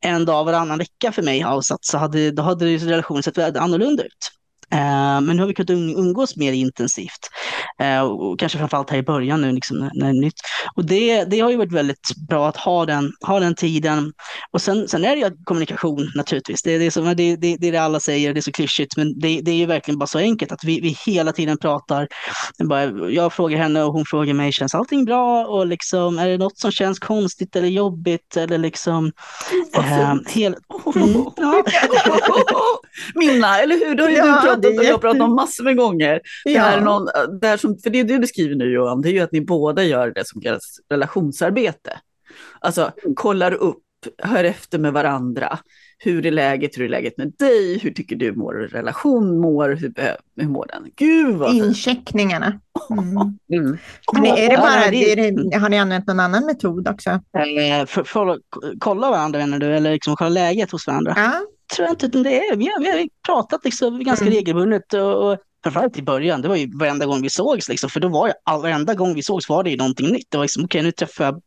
[0.00, 4.02] en dag varannan vecka för mig avsatt så hade, då hade relationen sett väldigt annorlunda
[4.02, 4.30] ut.
[4.72, 7.30] Eh, men nu har vi kunnat um- umgås mer intensivt.
[7.78, 10.40] Eh, och kanske framförallt här i början nu liksom, när, det är nytt.
[10.74, 14.12] Och det, det har ju varit väldigt bra att ha den, ha den tiden.
[14.50, 16.62] Och sen, sen är det ju kommunikation naturligtvis.
[16.62, 18.96] Det är det, som, det, det, det är det alla säger, det är så klyschigt,
[18.96, 22.08] men det, det är ju verkligen bara så enkelt att vi, vi hela tiden pratar.
[22.58, 25.46] Bara, jag frågar henne och hon frågar mig, känns allting bra?
[25.46, 28.36] Och liksom, är det något som känns konstigt eller jobbigt?
[28.36, 29.12] Eller liksom,
[29.74, 30.30] Vad fint.
[30.30, 30.56] hel,
[30.96, 31.62] mm, ja,
[33.14, 33.94] Minna, eller hur?
[33.94, 36.20] Det har ju Ja, du och jag jätte- pratat om massor med gånger.
[36.44, 36.84] Det här är Ja.
[36.84, 37.06] någon,
[37.40, 39.84] det här som, för det du beskriver nu Johan, det är ju att ni båda
[39.84, 41.98] gör det som kallas relationsarbete.
[42.60, 43.78] Alltså kollar upp,
[44.22, 45.58] hör efter med varandra.
[45.98, 46.78] Hur är läget?
[46.78, 47.78] Hur är läget med dig?
[47.78, 49.68] Hur tycker du mår relation mår?
[49.68, 49.92] Hur,
[50.36, 50.90] hur mår den?
[50.96, 51.54] Gud vad.
[51.54, 52.46] Incheckningarna.
[52.90, 53.38] Mm.
[53.52, 53.78] Mm.
[54.12, 55.16] Men är det Ja, bara, är
[55.50, 57.10] det, har ni använt någon annan metod också?
[57.10, 58.38] eh, för, för att
[58.78, 61.12] kolla varandra menar du, eller liksom kolla läget hos varandra?
[61.16, 61.32] Ja.
[61.72, 62.56] Tror jag inte att det är.
[62.56, 64.34] Vi har, vi har pratat liksom ganska Mm.
[64.34, 68.00] regelbundet och, och framförallt i början, det var ju varenda gång vi sågs liksom, för
[68.00, 70.26] då var ju all, varenda gång vi sågs var det ju någonting nytt.
[70.30, 71.42] Det var liksom, okej nu träffar jag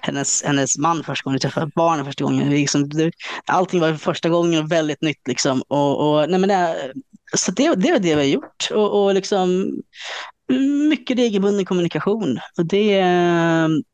[0.00, 2.50] hennes, hennes man första gången, nu träffar jag barnen första gången.
[2.50, 3.12] Liksom, det,
[3.46, 5.62] allting var första gången och väldigt nytt liksom.
[5.68, 6.92] Och, och, nej men det,
[7.36, 8.68] så det, det är det vi har gjort.
[8.70, 9.70] Och, och liksom
[10.88, 12.40] mycket regelbunden kommunikation.
[12.58, 13.02] Och, det,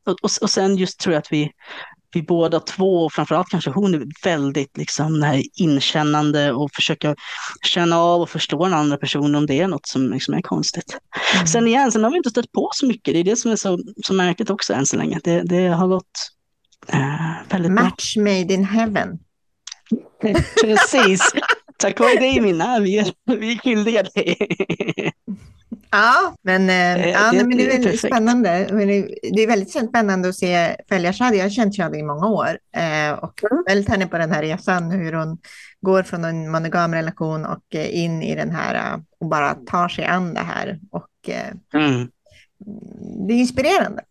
[0.06, 1.50] och, och, och sen just tror jag att vi
[2.16, 7.14] vi båda två, och framförallt kanske hon, är väldigt liksom här inkännande och försöka
[7.64, 10.98] känna av och förstå den andra personen om det är något som liksom är konstigt.
[11.34, 11.46] Mm.
[11.46, 13.14] Sen igen, sen har vi inte stött på så mycket.
[13.14, 15.20] Det är det som är så, så märkligt också än så länge.
[15.24, 16.30] Det, det har gått
[16.88, 17.00] eh,
[17.50, 17.84] väldigt bra.
[17.84, 19.18] Match made in heaven.
[20.62, 21.32] Precis.
[21.76, 23.06] Tack vare dig Minna, vi är,
[23.38, 24.36] vi är skyldiga dig.
[25.96, 28.14] Ja, men, eh, Eh, ja, det- men det är väldigt perfekt.
[28.14, 28.48] spännande.
[29.34, 31.36] Det är väldigt spännande att se följa Shadi.
[31.36, 33.64] Jag har känt Shadi i många år eh, och Mm.
[33.68, 35.38] följt henne på den här resan, hur hon
[35.80, 39.88] går från en monogam relation och eh, in i den här eh, och bara tar
[39.88, 40.78] sig an det här.
[40.90, 42.08] Och eh, Mm.
[43.28, 44.02] det är inspirerande.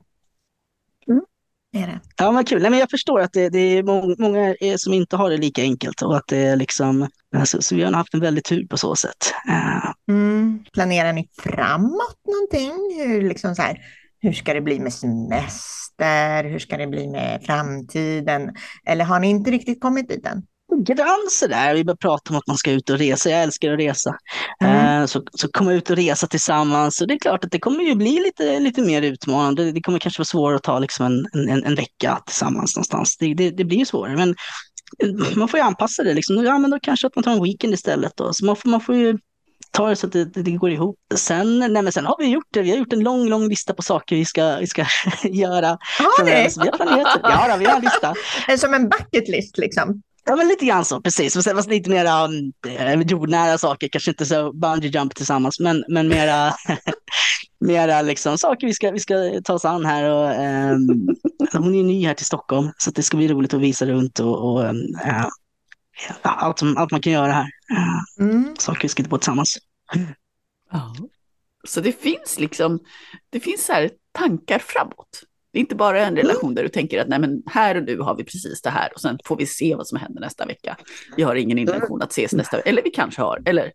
[1.76, 2.00] Är det.
[2.18, 2.62] Ja, men kul.
[2.62, 5.38] Nej, men jag förstår att det, det är må- många är, som inte har det
[5.38, 8.68] lika enkelt och att det är liksom, alltså, så vi har haft en väldigt tur
[8.68, 9.34] på så sätt.
[9.50, 10.60] Eh, Mm.
[10.74, 12.72] Planerar ni framåt någonting?
[13.08, 13.78] Hur, liksom så här,
[14.20, 16.44] hur ska det bli med semester?
[16.44, 18.52] Hur ska det bli med framtiden?
[18.86, 20.44] Eller har ni inte riktigt kommit dit än?
[20.76, 23.30] Grann sådär, vi börjar prata om att man ska ut och resa.
[23.30, 24.16] Jag älskar att resa.
[24.64, 25.02] Mm.
[25.02, 26.96] Eh, så, så komma ut och resa tillsammans.
[26.96, 29.72] Så det är klart att det kommer ju bli lite, lite mer utmanande.
[29.72, 33.18] Det kommer kanske vara svårare att ta liksom en, en, en vecka tillsammans någonstans.
[33.18, 34.16] Det, det, det blir ju svårare.
[34.16, 34.30] Men
[35.04, 36.14] eh, man får ju anpassa det.
[36.14, 36.44] Liksom.
[36.44, 38.12] Ja, men då kanske att man tar en weekend istället.
[38.16, 38.34] Då.
[38.34, 39.18] Så man får, man får ju
[39.74, 40.98] ta det så att det, det går ihop.
[41.16, 42.62] Sen, nej, men sen har vi gjort det.
[42.62, 44.86] Vi har gjort en lång, lång lista på saker vi ska, vi ska
[45.24, 45.68] göra.
[46.00, 46.50] Har ni?
[46.50, 47.20] Så vi har planerat.
[47.24, 48.14] Ja, då, vi har en lista.
[48.48, 50.02] Eh, Som en bucket list liksom?
[50.26, 51.44] Ja, men lite grann så, precis.
[51.44, 52.06] Sen fast lite mer
[52.96, 56.54] um, jordnära saker, kanske inte så bungee jump tillsammans, men, men mera,
[57.60, 60.10] mera liksom, saker vi ska, vi ska ta oss an här.
[60.10, 61.08] Och, ehm,
[61.54, 64.20] hon är ny här till Stockholm, så att det ska bli roligt att visa runt
[64.20, 64.66] och, och
[65.04, 65.32] ja,
[66.22, 67.48] allt, som, allt man kan göra här.
[67.72, 68.56] Eh, Mm.
[68.60, 69.58] saker vi ska hitta på tillsammans.
[70.72, 70.96] Ja.
[71.68, 72.80] Så det finns liksom,
[73.30, 75.24] det finns så här tankar framåt.
[75.54, 78.00] Det är inte bara en relation där du tänker att nej men här och nu
[78.00, 80.78] har vi precis det här och sen får vi se vad som händer nästa vecka.
[81.18, 83.72] Vi har ingen intention att ses nästa vecka, eller vi kanske har, eller?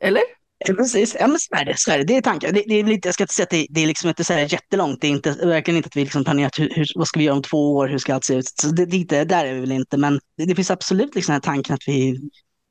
[0.00, 0.22] Eller?
[0.66, 1.74] Precis, ja, men så är det.
[1.76, 2.04] Så är det.
[2.04, 2.54] det är tanken.
[2.54, 4.32] Det, det är lite, jag ska inte säga att det, det är liksom inte så
[4.32, 5.00] här jättelångt.
[5.00, 7.36] Det är inte, verkligen inte att vi liksom planerat hur, hur, vad ska vi göra
[7.36, 8.48] om två år, hur ska allt se ut.
[8.48, 11.36] Så det, det, där är vi väl inte, men det, det finns absolut liksom den
[11.36, 12.20] här tanken att vi,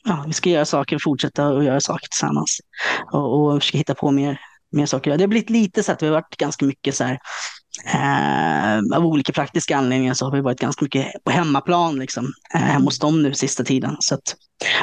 [0.03, 2.57] ja, vi ska göra saker och fortsätta att göra saker tillsammans.
[3.11, 4.39] Och, och försöka hitta på mer,
[4.72, 5.17] mer saker.
[5.17, 7.19] Det har blivit lite så att vi har varit ganska mycket så här,
[7.86, 12.61] eh, av olika praktiska anledningar så har vi varit ganska mycket på hemmaplan liksom, eh,
[12.61, 13.97] hemma hos dem nu sista tiden.
[13.99, 14.36] Så att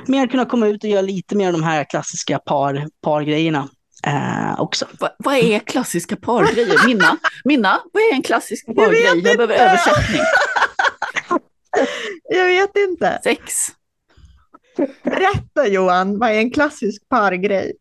[0.06, 3.68] mer kunna komma ut och göra lite mer av de här klassiska par, pargrejerna
[4.06, 4.86] eh, också.
[5.00, 6.86] Va, vad är klassiska pargrejer?
[6.86, 9.02] Minna, Minna, vad är en klassisk pargrej?
[9.02, 9.34] Jag, inte.
[9.36, 10.22] behöver översättning.
[12.28, 13.20] Jag vet inte.
[13.24, 13.54] Sex.
[15.02, 17.72] Berätta Johan, vad är en klassisk pargrej?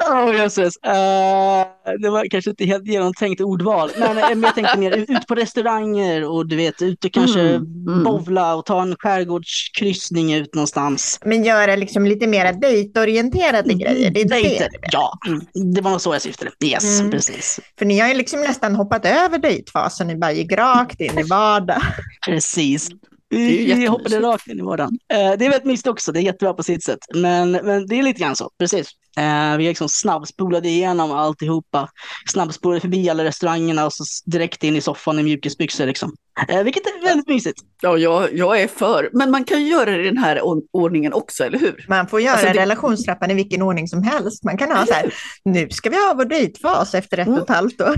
[0.10, 0.76] Oh, jösses.
[0.76, 1.66] Eh,
[2.00, 5.34] det var kanske inte helt genomtänkt ordval, men, eh, men jag tänkte mer ut på
[5.34, 8.04] restauranger och du vet, ut och kanske Mm, mm.
[8.04, 11.18] bovla och ta en skärgårdskryssning ut någonstans.
[11.24, 14.10] Men göra liksom lite mer dejtorienterade grejer.
[14.10, 14.68] Det är Dejter.
[14.72, 14.88] det.
[14.92, 16.50] Ja, mm, det var så jag syftade.
[16.64, 17.10] Yes, Mm.
[17.10, 17.60] precis.
[17.78, 20.06] För ni har ju liksom nästan hoppat över dejtfasen.
[20.06, 21.82] Ni bara gick rakt in i vardag.
[22.26, 22.88] Precis.
[23.30, 24.98] Vi, hoppade rakt in i vardagen.
[25.12, 26.98] Eh, det är väldigt mysigt också, det är jättebra på sitt sätt.
[27.14, 28.88] Men, men det är lite grann så, precis.
[29.18, 31.88] Eh, vi liksom snabbspolade igenom alltihopa.
[32.26, 36.14] Snabbspolade förbi alla restaurangerna och så direkt in i soffan i mjukisbyxor liksom.
[36.48, 37.60] Eh, vilket är väldigt mysigt.
[37.82, 39.10] Ja, jag, jag är för.
[39.12, 41.84] Men man kan ju göra det i den här or- ordningen också, eller hur?
[41.88, 44.44] Man får göra Alltså, det- relationstrappan i vilken ordning som helst.
[44.44, 45.14] Man kan ha så här,
[45.44, 47.38] nu ska vi ha vår dejtfas efter ett Mm.
[47.40, 47.96] och ett halvt år.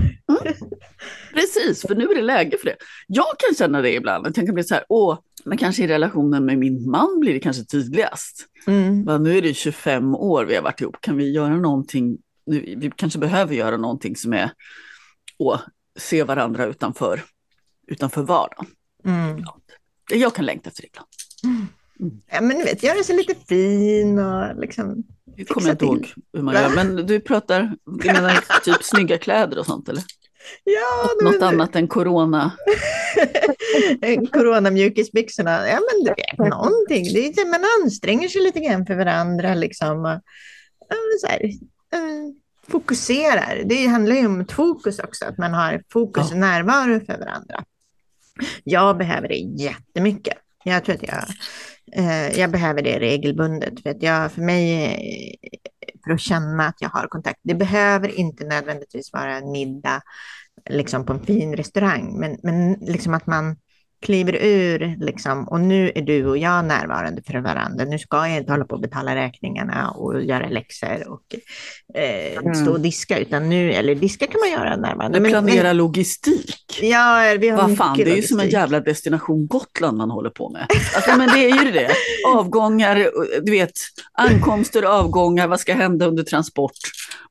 [1.33, 2.75] Precis, för nu är det läge för det.
[3.07, 4.25] Jag kan känna det ibland.
[4.27, 7.39] Jag tänker bli så här, åh, men kanske i relationen med min man blir det
[7.39, 8.45] kanske tydligast.
[8.67, 9.01] Mm.
[9.03, 10.97] Men nu är det 25 år vi har varit ihop.
[11.01, 12.17] Kan vi göra någonting?
[12.45, 14.43] Nu, vi kanske behöver göra någonting som är
[15.53, 15.61] att
[15.99, 17.21] se varandra utanför,
[17.91, 18.65] utanför vardagen.
[19.05, 19.43] Mm.
[20.11, 21.07] Jag kan längta efter det ibland.
[22.31, 25.03] Ja, men du vet, göra sig lite fin och liksom.
[25.35, 26.69] Jag kommer inte ihåg hur man gör.
[26.75, 30.03] Men du pratar, du menar typ snygga kläder och sånt eller?
[30.63, 32.51] Ja, du Något vet, annat än corona?
[34.31, 35.67] Coronamjukisbyxorna.
[35.67, 37.03] Ja, men du vet, någonting.
[37.13, 40.01] Det är, man anstränger sig lite grann för varandra liksom.
[40.01, 41.41] Men så här,
[42.67, 43.61] fokuserar.
[43.65, 47.63] Det handlar ju om ett fokus också, att man har fokus och närvaro för varandra.
[48.63, 50.37] Jag behöver det jättemycket.
[50.63, 51.23] Jag tror att jag,
[51.95, 53.83] eh, jag behöver det regelbundet.
[53.83, 55.37] För, att jag, för mig,
[56.05, 57.39] för att känna att jag har kontakt.
[57.43, 60.01] Det behöver inte nödvändigtvis vara en middag
[60.69, 63.55] liksom på en fin restaurang, men, men liksom att man
[64.01, 67.85] kliver ur liksom, och nu är du och jag närvarande för varandra.
[67.85, 71.35] Nu ska jag inte hålla på att betala räkningarna och göra läxor och
[72.01, 72.55] eh, Mm.
[72.55, 75.19] stå och diska, utan nu, eller diska kan man göra närvarande.
[75.19, 76.79] Men- planerar logistik.
[76.81, 78.53] Ja, vi har Vad fan, det är ju som en logistik.
[78.53, 80.65] jävla destination Gotland man håller på med.
[80.95, 81.89] Alltså, men det är ju det.
[82.35, 83.09] Avgångar,
[83.43, 83.71] du vet,
[84.13, 86.71] ankomster, avgångar, vad ska hända under transport?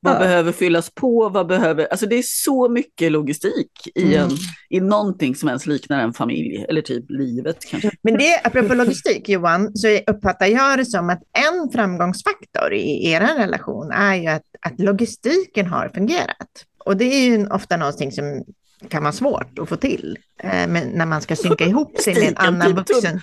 [0.01, 0.19] Vad Ja.
[0.19, 1.29] behöver fyllas på?
[1.29, 1.85] Vad behöver...
[1.91, 4.35] Alltså det är så mycket logistik i, en, Mm.
[4.69, 7.91] i någonting som ens liknar en familj, eller typ livet kanske.
[8.01, 13.21] Men det, apropå logistik Johan, så uppfattar jag det som att en framgångsfaktor i er
[13.37, 16.65] relation är ju att, att logistiken har fungerat.
[16.85, 18.43] Och det är ju ofta någonting som
[18.89, 22.33] kan vara svårt att få till eh, när man ska synka ihop sig med en
[22.33, 23.21] Logistiken, annan typ vuxen.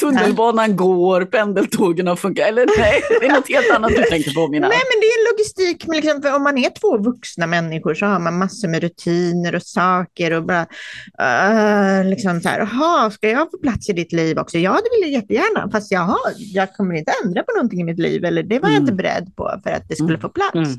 [0.00, 2.48] Tunnelbanan går, pendeltågen har funkat.
[2.48, 4.68] Eller nej, det är något helt annat du tänker på mina.
[4.68, 5.86] Nej, men det är en logistik.
[5.86, 9.62] Men liksom, om man är två vuxna människor så har man massor med rutiner och
[9.62, 10.66] saker och bara
[11.22, 14.58] uh, liksom så här, jaha, ska jag få plats i ditt liv också?
[14.58, 17.98] Ja, det vill jag jättegärna, fast jaha, jag kommer inte ändra på någonting i mitt
[17.98, 18.82] liv eller det var jag Mm.
[18.82, 20.20] inte beredd på för att det skulle Mm.
[20.20, 20.54] få plats.
[20.54, 20.78] Mm.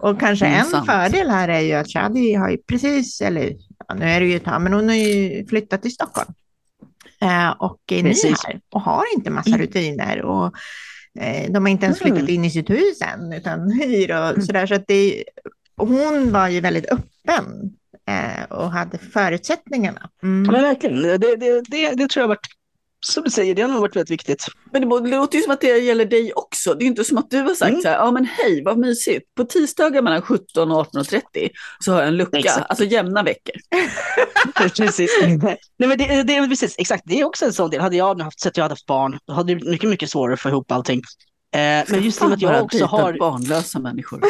[0.00, 0.86] Och kanske Mm, en sant.
[0.86, 3.52] fördel här är ju att Shadi har ju precis, eller
[3.88, 6.28] ja, nu är det ju ett tag, men hon har ju flyttat till Stockholm.
[7.22, 8.44] Eh, och är ny Precis.
[8.46, 9.60] här och har inte massa Mm.
[9.60, 10.22] rutiner.
[10.22, 10.46] Och,
[11.20, 12.12] eh, de har inte ens Mm.
[12.14, 14.66] flyttat in i sitt hus än, utan hyr och sådär.
[14.66, 15.24] Så att det,
[15.76, 17.44] hon var ju väldigt öppen
[18.08, 20.10] eh, och hade förutsättningarna.
[20.22, 20.52] Mm.
[20.52, 21.36] Men verkligen, det, det,
[21.68, 22.46] det, det tror jag har varit,
[23.06, 24.46] som du säger, det har nog varit väldigt viktigt.
[24.72, 26.74] Men det låter ju som att det gäller dig också.
[26.74, 27.82] Det är inte som att du har sagt Mm.
[27.82, 29.34] så här, ja men hej, vad mysigt.
[29.34, 31.50] På tisdagar mellan 17 och 18.30
[31.80, 32.70] så har jag en lucka, Exakt.
[32.70, 33.54] alltså jämna veckor.
[34.76, 35.10] precis.
[35.42, 37.02] Nej, men det, det är precis, exakt.
[37.06, 37.80] Det är också en sån del.
[37.80, 39.90] Hade jag nu haft, sett att jag hade haft barn, då hade det blivit mycket,
[39.90, 41.02] mycket svårare att få ihop allting.
[41.54, 43.12] Eh, men just i och med att jag också har...
[43.18, 44.22] barnlösa människor.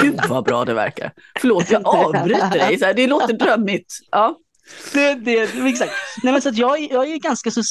[0.00, 1.12] Gud vad bra det verkar.
[1.40, 2.78] Förlåt, jag avbryter dig.
[2.78, 3.94] Så här, det låter drömmigt.
[4.10, 4.36] Ja.
[4.92, 5.92] Det, det, exakt.
[6.22, 7.62] Nej, men så att jag, jag är ganska så,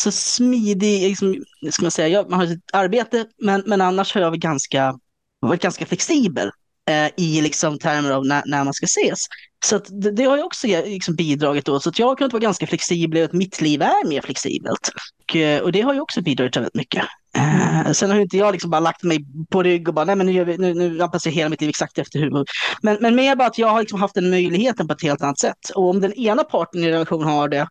[0.00, 2.08] så smidig, liksom, ska man säga.
[2.08, 4.98] Jag, man har ett arbete, men, men annars har jag varit ganska,
[5.40, 6.50] varit ganska flexibel
[6.88, 9.18] eh, i liksom, termer av när, när man ska ses.
[9.64, 11.80] Så att det, det har jag också liksom, bidragit då.
[11.80, 14.90] Så att jag har kunnat vara ganska flexibel och att mitt liv är mer flexibelt.
[15.22, 17.04] Och, eh, och det har ju också bidragit till väldigt mycket.
[17.36, 19.18] Eh, sen har ju inte jag liksom bara lagt mig
[19.50, 21.60] på rygg och bara, nej men nu, gör vi, nu, nu anpassar jag hela mitt
[21.60, 22.44] liv exakt efter hur.
[22.82, 25.38] Men, men mer bara att jag har liksom haft den möjligheten på ett helt annat
[25.38, 25.70] sätt.
[25.74, 27.68] Och om den ena parten i relationen har det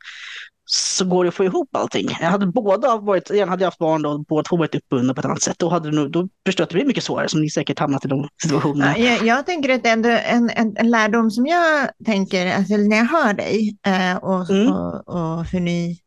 [0.65, 2.07] så går det att få ihop allting.
[2.21, 5.13] Jag hade båda varit, igen hade jag haft barn då, och båda två varit uppbundna
[5.13, 5.59] på ett annat sätt.
[5.59, 7.79] Då hade det nog, då förstår jag att det blir mycket svårare, som ni säkert
[7.79, 8.97] hamnat i de situationerna.
[8.97, 12.97] Ja, jag, jag tänker att ändå en, en, en lärdom som jag tänker, alltså när
[12.97, 14.71] jag hör dig eh, och, Mm.
[14.73, 15.99] och, och hur ni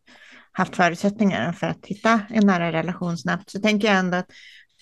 [0.53, 4.27] haft förutsättningar för att hitta en nära relation snabbt, så tänker jag ändå att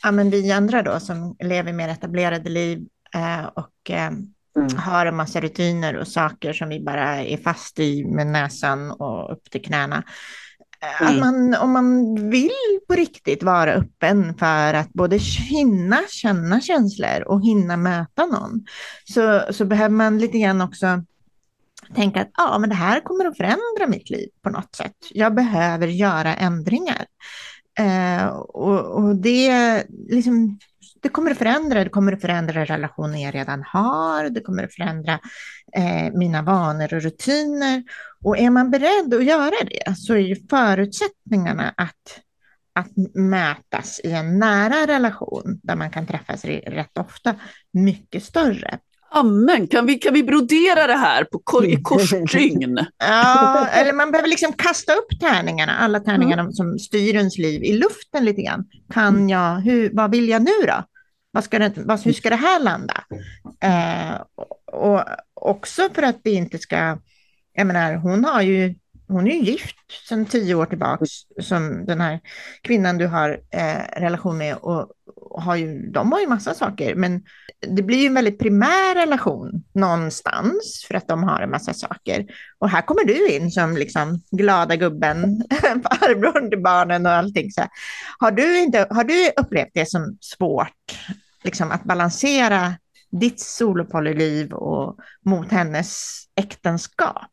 [0.03, 4.11] ja, men vi andra då som lever mer etablerade liv eh, och eh,
[4.57, 4.77] Mm.
[4.79, 9.33] har en massa rutiner och saker som vi bara är fast i med näsan och
[9.33, 10.03] upp till knäna.
[11.01, 11.21] Eh, Mm.
[11.21, 15.17] man, om man vill på riktigt vara öppen för att både
[15.51, 18.65] hinna känna känslor och hinna möta någon,
[19.05, 20.87] så, så behöver man lite grann också
[21.95, 24.97] tänka att ja, men det här kommer att förändra mitt liv på något sätt.
[25.11, 27.07] Jag behöver göra ändringar.
[27.79, 30.59] Eh, och, och det, liksom,
[31.05, 34.75] det kommer att förändra, det kommer att förändra relationer jag redan har, det kommer att
[34.75, 35.13] förändra
[35.77, 37.83] eh, mina vanor och rutiner.
[38.25, 42.21] Och är man beredd att göra det så är ju förutsättningarna att,
[42.75, 47.35] att mötas i en nära relation där man kan träffas rätt ofta
[47.73, 48.79] mycket större.
[49.11, 52.79] Amen, kan vi, kan vi brodera det här på kor, i korsstygn?
[52.99, 57.73] Ja, eller man behöver liksom kasta upp tärningarna, alla tärningarna som styr ens liv i
[57.73, 58.65] luften lite grann.
[58.93, 60.85] Kan jag, hur, vad vill jag nu då?
[61.35, 63.05] Vad ska det, vad, hur ska det här landa?
[63.61, 64.21] Eh,
[64.73, 65.03] och,
[65.35, 66.99] också för att det inte ska,
[67.53, 68.75] jag menar hon har ju,
[69.09, 69.77] hon är ju gift
[70.09, 71.11] sedan tio år tillbaks
[71.41, 72.21] som den här
[72.63, 76.95] kvinnan du har eh, relation med och, och har ju, de har ju massa saker
[76.95, 77.23] men
[77.69, 82.27] det blir ju en väldigt primär relation någonstans för att de har en massa saker.
[82.59, 87.51] Och här kommer du in som liksom glada gubben, farbrorn till barnen och allting.
[87.51, 87.71] Så här.
[88.19, 90.93] Har, du inte, har du upplevt det som svårt,
[91.45, 92.75] liksom att balansera
[93.11, 97.31] ditt solopolyliv och mot hennes äktenskap?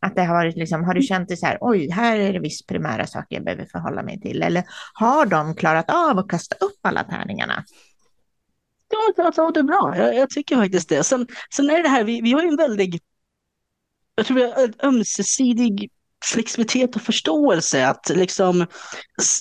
[0.00, 2.38] Att det har varit liksom, har du känt dig så här, oj, här är det
[2.38, 4.42] viss primära saker jag behöver förhålla mig till?
[4.42, 4.64] Eller
[4.94, 7.64] har de klarat av att kasta upp alla tärningarna?
[8.88, 9.94] Ja, jag tror det är bra.
[9.96, 11.04] Jag, jag tycker faktiskt det.
[11.04, 13.00] Sen, sen är det här, vi, vi har ju en väldig,
[14.14, 15.90] jag tror vi har en ömsesidig
[16.22, 17.86] flexibilitet och förståelse.
[17.86, 18.66] Att liksom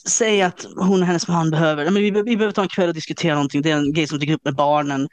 [0.07, 2.95] säga att hon och hennes man behöver, men vi, vi behöver ta en kväll och
[2.95, 5.07] diskutera någonting, det är en grej som dyker upp med barnen.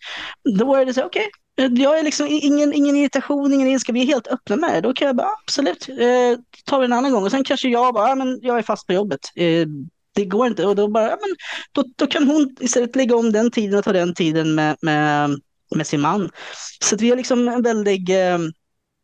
[0.59, 4.03] Då är det så, okej, eh, jag är liksom ingen, ingen irritation, ingen ilska, vi
[4.03, 4.81] är helt öppna med det.
[4.81, 7.25] Då kan jag bara, absolut, eh, tar vi en annan gång.
[7.25, 9.21] Och sen kanske jag bara, men jag är fast på jobbet.
[9.35, 9.67] Eh,
[10.15, 10.67] det går inte.
[10.67, 11.37] Och då bara, men
[11.73, 15.31] då, då kan hon istället lägga om den tiden och ta den tiden med, med,
[15.77, 16.31] med sin man.
[16.81, 18.39] Så att vi har liksom en väldig, eh,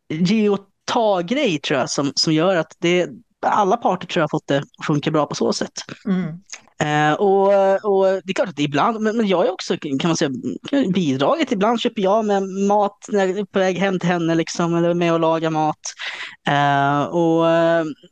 [0.08, 3.08] ge och ta-grej tror jag som, som gör att det,
[3.46, 5.72] alla parter tror jag har fått det att funka bra på så sätt.
[6.06, 6.40] Mm.
[6.78, 7.46] Eh, och,
[7.84, 10.30] och det är klart att det ibland, men, men jag är också kan man säga
[10.94, 11.52] bidragit.
[11.52, 14.94] Ibland köper jag med mat när jag är på väg hem till henne liksom, eller
[14.94, 15.80] med och laga mat.
[16.48, 17.46] Eh, och,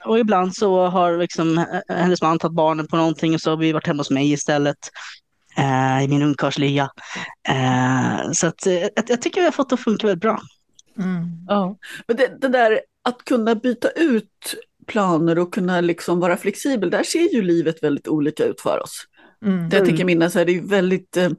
[0.05, 3.73] och ibland så har liksom hennes man tagit barnen på någonting och så har vi
[3.73, 4.79] varit hemma hos mig istället.
[5.57, 6.91] Eh, I min ungkarlslya.
[7.49, 10.41] Eh, så att, eh, jag, jag tycker vi har fått det att funka väldigt bra.
[10.99, 11.26] Mm.
[11.49, 11.76] Ja,
[12.07, 14.55] men det, det där att kunna byta ut
[14.86, 19.07] planer och kunna liksom vara flexibel, där ser ju livet väldigt olika ut för oss.
[19.45, 19.68] Mm.
[19.68, 21.30] Det jag tänker minnas är det är väldigt, eh,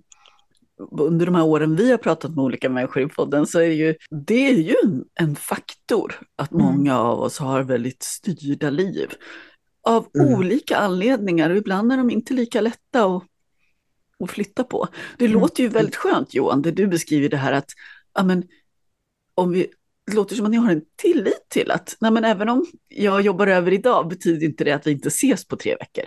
[1.00, 3.74] under de här åren vi har pratat med olika människor i podden så är det
[3.74, 3.96] ju,
[4.26, 4.76] det är ju
[5.20, 6.66] en, faktor att Mm.
[6.66, 9.10] många av oss har väldigt styrda liv.
[9.84, 10.34] Av Mm.
[10.34, 13.24] olika anledningar och ibland är de inte lika lätta att,
[14.24, 14.88] att flytta på.
[15.18, 15.40] Det Mm.
[15.40, 17.70] låter ju väldigt skönt Johan, det du beskriver det här att
[18.16, 18.44] ja, men,
[19.36, 19.68] om vi,
[20.08, 23.22] det låter som att ni har en tillit till att nej, men även om jag
[23.22, 26.04] jobbar över idag betyder inte det att vi inte ses på tre veckor.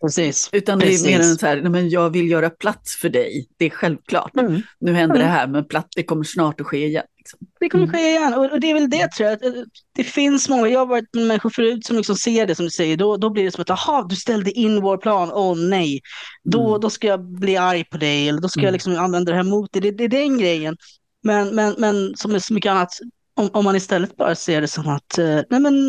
[0.00, 0.48] Precis.
[0.52, 1.06] Utan det Precis.
[1.06, 3.70] är mer än så här, nej, men jag vill göra plats för dig, det är
[3.70, 4.36] självklart.
[4.36, 4.62] Mm.
[4.80, 5.32] Nu händer det Mm.
[5.36, 7.04] här, men platt, det kommer snart att ske igen.
[7.18, 7.38] Liksom.
[7.60, 7.94] Det kommer Mm.
[7.96, 9.44] ske igen och, och det är väl det tror jag.
[9.44, 9.52] eh,
[9.96, 12.70] Det finns många, jag har varit med människor förut som liksom ser det som du
[12.70, 16.00] säger, då, då blir det som att jaha, du ställde in vår plan, åh nej,
[16.44, 16.80] då, Mm.
[16.80, 18.72] då ska jag bli arg på dig eller då ska jag Mm.
[18.72, 19.82] liksom använda det här mot dig.
[19.82, 20.76] Det, det är den grejen.
[21.22, 22.98] Men, men, men som med så mycket annat,
[23.34, 25.86] om, om man istället bara ser det som att eh, nej men,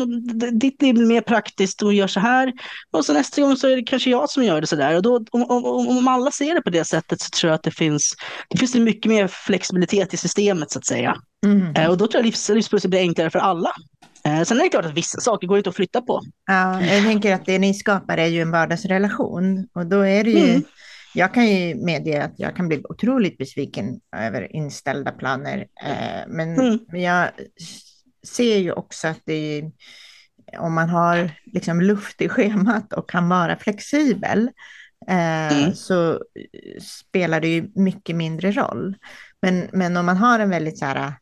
[0.58, 2.52] ditt blir mer praktiskt och gör så här
[2.92, 4.96] och så nästa gång så är det kanske jag som gör det så där.
[4.96, 7.62] Och då, om, om, om alla ser det på det sättet så tror jag att
[7.62, 8.14] det finns,
[8.48, 11.16] det finns mycket mer flexibilitet i systemet så att säga.
[11.46, 11.74] Mm.
[11.76, 13.70] Eh, Och då tror jag livs, livspusslet blir enklare för alla.
[14.24, 16.20] Eh, Sen är det klart att vissa saker går inte att flytta på.
[16.46, 20.30] Ja, jag tänker att det ni skapar är ju en vardagsrelation och då är det
[20.30, 20.62] ju, Mm.
[21.14, 26.58] Jag kan ju medge att jag kan bli otroligt besviken över inställda planer, eh, men,
[26.60, 26.78] Mm.
[26.88, 27.30] men jag
[28.26, 29.70] ser ju också att det
[30.58, 34.50] om man har liksom luft i schemat och kan vara flexibel
[35.08, 35.74] eh, Mm.
[35.74, 36.20] så
[36.80, 38.96] spelar det ju mycket mindre roll.
[39.42, 41.12] Men, men om man har en väldigt så här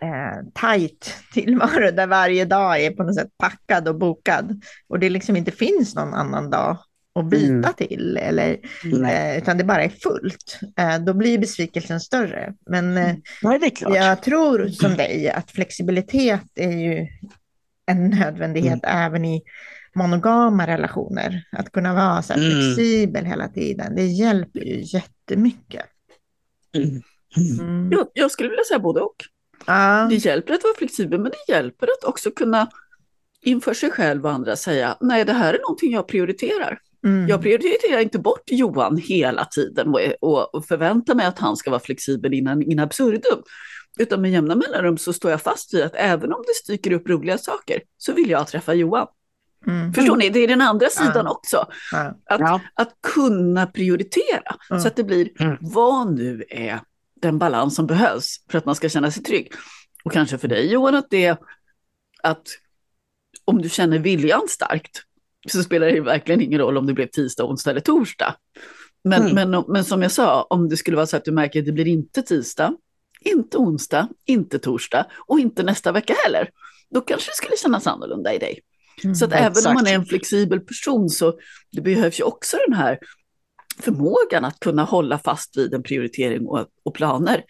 [0.00, 5.10] eh, tajt tillvaro där varje dag är på något sätt packad och bokad och det
[5.10, 6.78] liksom inte finns någon annan dag
[7.14, 7.74] att byta Mm.
[7.74, 8.58] till eller,
[9.06, 10.58] eh, utan det bara är fullt.
[10.78, 12.54] Eh, då blir besvikelsen större.
[12.66, 13.96] Men eh, Nej det är klart.
[13.96, 17.06] jag tror som dig att flexibilitet är ju
[17.86, 19.42] en nödvändighet även i
[19.94, 21.44] monogama relationer.
[21.52, 22.50] Att kunna vara så här Mm.
[22.52, 25.86] flexibel hela tiden, det hjälper ju jättemycket.
[26.76, 26.88] Mm.
[27.36, 27.60] Mm.
[27.60, 27.92] Mm.
[27.92, 29.16] Jag, jag skulle vilja säga både och.
[29.66, 30.06] Ja.
[30.10, 32.68] Det hjälper att vara flexibel, men det hjälper att också kunna
[33.42, 36.78] inför sig själv och andra säga, nej det här är någonting jag prioriterar.
[37.04, 37.28] Mm.
[37.28, 42.34] Jag prioriterar inte bort Johan hela tiden och, förväntar mig att han ska vara flexibel
[42.34, 43.42] innan in absurdum.
[43.98, 47.08] Utan med jämna mellanrum så står jag fast vid att även om det styker upp
[47.08, 49.06] roliga saker så vill jag träffa Johan.
[49.66, 49.92] Mm.
[49.94, 50.28] Förstår ni?
[50.28, 51.30] Det är den andra sidan Ja.
[51.30, 51.66] också.
[51.92, 52.14] Ja.
[52.26, 52.60] Att, Ja.
[52.74, 54.82] att kunna prioritera Mm.
[54.82, 55.56] så att det blir Mm.
[55.60, 56.80] vad nu är
[57.22, 59.52] den balans som behövs för att man ska känna sig trygg.
[60.04, 61.36] Och kanske för dig Johan att det är
[62.22, 62.42] att
[63.44, 65.02] om du känner viljan starkt
[65.48, 68.34] så spelar det verkligen ingen roll om det blev tisdag, onsdag eller torsdag.
[69.04, 69.50] Men, Mm.
[69.50, 71.72] men, men som jag sa, om det skulle vara så att du märker att det
[71.72, 72.76] blir inte tisdag,
[73.20, 76.50] inte onsdag, inte torsdag och inte nästa vecka heller,
[76.90, 78.60] då kanske det skulle kännas annorlunda i dig.
[79.04, 79.14] Mm.
[79.14, 79.58] Så att Exakt.
[79.58, 81.38] även om man är en flexibel person så
[81.72, 82.98] det behövs ju också den här
[83.80, 87.44] förmågan att kunna hålla fast vid en prioritering och, och planer.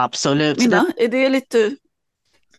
[0.00, 0.58] Absolut.
[0.58, 1.76] Mina, är det lite,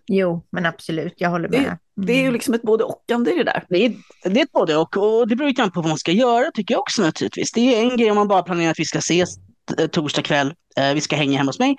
[0.08, 1.78] Jo, men absolut, jag håller Det- med.
[1.96, 2.34] det är ju Mm.
[2.34, 3.66] liksom ett både och-ande i det där.
[3.70, 3.94] det, är,
[4.24, 4.98] det är ett både och.
[4.98, 7.52] Och det beror ju på vad man ska göra tycker jag också naturligtvis.
[7.52, 9.30] Det är en grej om man bara planerar att vi ska ses
[9.78, 11.76] eh, torsdag kväll, eh, vi ska hänga hemma hos mig.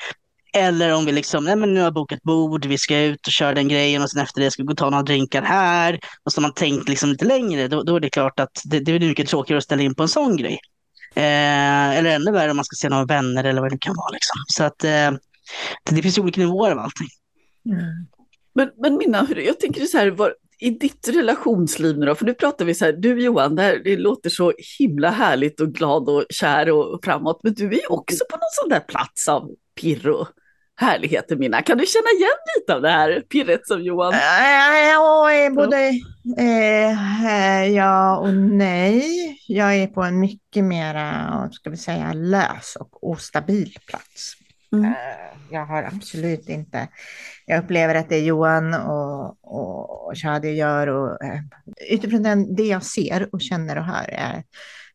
[0.57, 3.33] Eller om vi liksom, nej men nu har jag bokat bord, vi ska ut och
[3.33, 6.01] köra den grejen och sen efter det ska vi gå och ta några drinkar här.
[6.25, 8.81] Och så har man tänkt liksom lite längre, då, då är det klart att det,
[8.81, 10.59] det är mycket tråkigare att ställa in på en sån grej.
[11.17, 14.09] Eh, eller ännu värre om man ska se några vänner eller vad det kan vara.
[14.13, 14.35] Liksom.
[14.47, 14.91] Så att eh,
[15.85, 17.09] det, det finns olika nivåer av allting.
[17.67, 18.07] Mm.
[18.55, 22.35] Men, men Minna, jag tänker så här, var, i ditt relationsliv nu då, för nu
[22.35, 26.09] pratar vi så här, du Johan, det, här, det låter så himla härligt och glad
[26.09, 29.51] och kär och framåt, men du är ju också på någon sån där plats av
[29.81, 30.29] pirr och
[30.77, 31.63] härligheter Minna.
[31.63, 34.13] Kan du känna igen lite av det här pirret som Johan?
[34.13, 35.77] Äh, Ja, eh, både
[36.39, 39.03] eh, eh, ja och nej.
[39.49, 44.35] Jag är på en mycket mera, ska vi säga, lös och ostabil plats.
[44.79, 44.91] Mm.
[44.93, 44.97] Eh,
[45.51, 46.89] Jag har absolut inte,
[47.47, 51.41] jag upplever att det Johan och, och, och Shadi gör och eh,
[51.91, 54.43] utifrån den, det jag ser och känner och hör är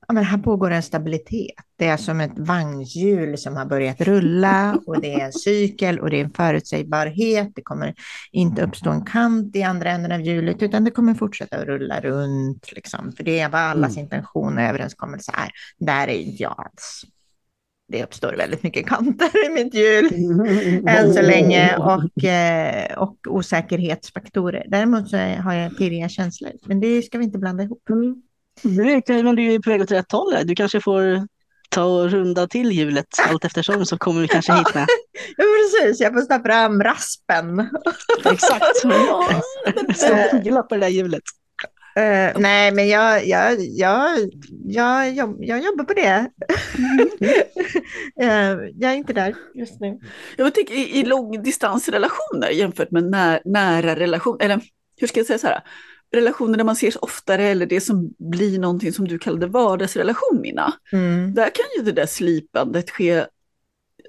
[0.08, 1.56] ja, men här pågår en stabilitet.
[1.78, 6.10] Det är som ett vagnhjul som har börjat rulla och det är en cykel och
[6.10, 7.52] det är en förutsägbarhet.
[7.56, 7.94] Det kommer
[8.32, 12.00] inte uppstå en kant i andra änden av hjulet utan det kommer fortsätta att rulla
[12.02, 12.72] runt.
[12.72, 13.12] Liksom.
[13.12, 14.04] För det är vad allas Mm.
[14.04, 15.50] intention och överenskommelse är.
[15.86, 17.04] Där är inte jag alls.
[17.92, 20.06] Det uppstår väldigt mycket kanter i mitt hjul
[20.88, 24.66] än så länge och, eh, och osäkerhetsfaktorer.
[24.68, 27.90] Däremot så har jag pirriga känslor, men det ska vi inte blanda ihop.
[27.90, 28.22] Mm.
[29.08, 30.34] Det Men du är på väg åt rätt håll.
[30.44, 31.28] Du kanske får
[31.70, 34.88] ta och runda till hjulet allt eftersom så kommer vi kanske hit med.
[35.38, 36.02] Ja, precis.
[36.02, 37.70] Jag får ta fram raspen.
[38.26, 38.66] Exakt.
[38.84, 39.42] Ja,
[40.44, 41.24] Gilla på det där hjulet.
[41.96, 44.20] Eh, nej, men jag, jag, jag,
[44.66, 46.32] jag, jag, jag jobbar på det.
[48.22, 50.00] Eh, jag är inte där just nu.
[50.38, 54.62] Jag tänker i, i långdistansrelationer jämfört med när, nära relationer, eller
[54.98, 55.62] hur ska jag säga så här,
[56.12, 60.74] relationer där man ses oftare eller det som blir någonting som du kallade vardagsrelation, Mina.
[60.92, 61.34] Mm.
[61.34, 63.26] Där kan ju det där slipandet ske,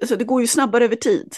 [0.01, 1.35] alltså det går ju snabbare över tid.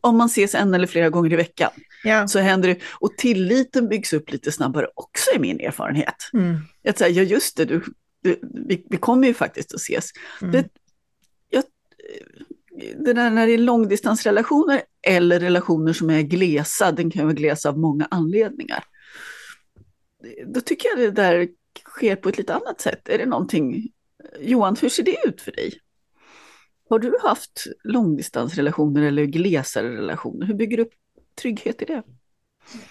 [0.00, 1.70] Om man ses en eller flera gånger i veckan
[2.04, 2.28] Ja.
[2.28, 6.16] så händer det, och tilliten byggs upp lite snabbare också i min erfarenhet.
[6.32, 6.56] Mm.
[6.88, 7.82] Att säga, ja just det, du,
[8.22, 10.10] du, vi, vi kommer ju faktiskt att ses.
[10.42, 10.52] Mm.
[10.52, 10.68] Det,
[11.50, 11.64] jag,
[13.04, 17.66] det där när det är långdistansrelationer eller relationer som är glesa, den kan vara gles
[17.66, 18.84] av många anledningar.
[20.46, 21.48] Då tycker jag det där
[21.84, 23.08] sker på ett lite annat sätt.
[23.08, 23.88] Är det någonting,
[24.40, 25.80] Johan, hur ser det ut för dig?
[26.88, 30.46] Har du haft långdistansrelationer eller glesare relationer?
[30.46, 30.92] Hur bygger du upp
[31.40, 32.02] trygghet i det?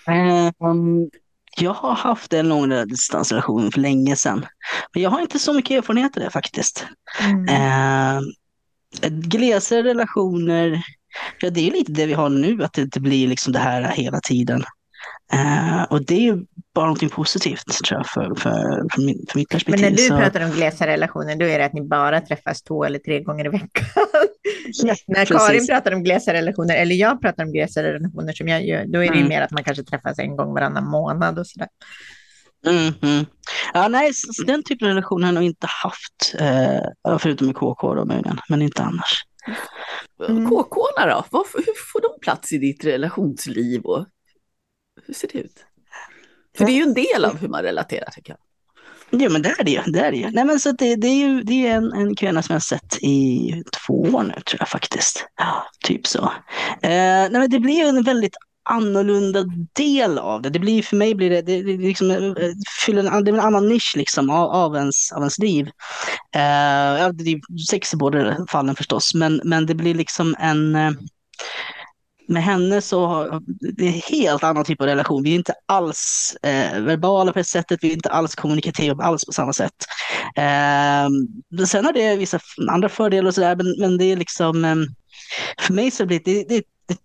[0.07, 1.09] Ehm,
[1.57, 4.45] jag har haft en lång distansrelation för länge sedan.
[4.93, 6.85] Men jag har inte så mycket erfarenhet av det faktiskt.
[7.21, 7.47] Mm.
[7.47, 8.21] Eh,
[9.09, 10.83] glesare relationer,
[11.41, 13.91] ja det är lite det vi har nu, att det inte blir liksom det här
[13.91, 14.63] hela tiden.
[15.33, 16.45] Eh, och det är ju
[16.75, 19.81] bara någonting positivt tror jag för, för, för, min, för mitt Men perspektiv.
[19.85, 22.83] när du Så- pratar om glesa relationer, då är det att ni bara träffas två
[22.85, 23.85] eller tre gånger i veckan.
[24.83, 25.47] Ja, när precis.
[25.47, 28.99] Karin pratar om glesa relationer, eller jag pratar om glesa relationer som jag gör, då
[29.03, 29.27] är det ju Mm.
[29.29, 31.67] mer att man kanske träffas en gång varannan månad och sådär.
[32.67, 33.25] Mm, mm.
[33.73, 34.11] Ja, nej,
[34.47, 38.39] den typen av relation har jag nog inte haft, eh, förutom i KK då möjligen,
[38.49, 39.23] men inte annars.
[40.29, 40.49] Mm.
[40.49, 41.25] KK-orna då?
[41.31, 43.81] Varför, hur får de plats i ditt relationsliv?
[43.81, 44.05] Och
[45.05, 45.65] hur ser det ut?
[46.57, 48.39] För det är ju en del av hur man relaterar tycker jag.
[49.21, 49.81] Ja, men det är det ju.
[49.85, 50.31] Det är det ju.
[50.31, 52.61] Nej, men så det, det är ju det är en, en kvinna som jag har
[52.61, 55.25] sett i två år nu, tror jag faktiskt.
[55.37, 56.23] Ja, typ så.
[56.81, 58.35] Eh, nej, men det blir ju en väldigt
[58.69, 59.43] annorlunda
[59.73, 60.49] del av det.
[60.49, 62.17] Det blir för mig blir det, det, det, liksom, eh,
[62.85, 65.65] fyller en, det en annan nisch liksom av, av, ens, av ens liv.
[66.35, 70.91] Eh, det är sex i båda fallen förstås, men, men det blir liksom en eh,
[72.27, 75.23] med henne så har det är en helt annan typ av relation.
[75.23, 79.25] Vi är inte alls eh, verbala på det sättet, vi är inte alls kommunikativa alls
[79.25, 79.85] på samma sätt.
[80.35, 81.09] Eh,
[81.49, 84.75] men sen har det vissa andra fördelar och sådär, men, men det är liksom, eh,
[85.59, 86.97] för mig så blir det, det, det, det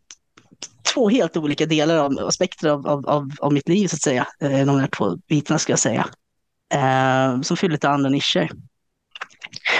[0.94, 4.26] två helt olika delar av aspekter av, av, av, av mitt liv så att säga.
[4.40, 6.08] Eh, de här två bitarna ska jag säga.
[6.74, 8.50] Eh, som fyller lite andra nischer.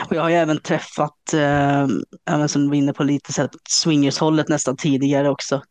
[0.08, 1.86] Och jag har ju även träffat, eh,
[2.30, 5.62] även som du var inne på lite så här, swingershållet nästan tidigare också.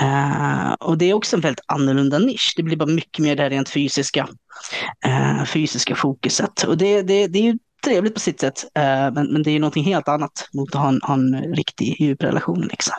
[0.00, 2.54] Eh, och det är också en väldigt annorlunda nisch.
[2.56, 4.28] Det blir bara mycket mer det här rent fysiska,
[5.06, 6.62] eh, fysiska fokuset.
[6.62, 9.52] Och det, det, det är ju trevligt på sitt sätt, eh, men, men det är
[9.52, 12.94] ju någonting helt annat mot att ha en, ha en riktig djup relation liksom.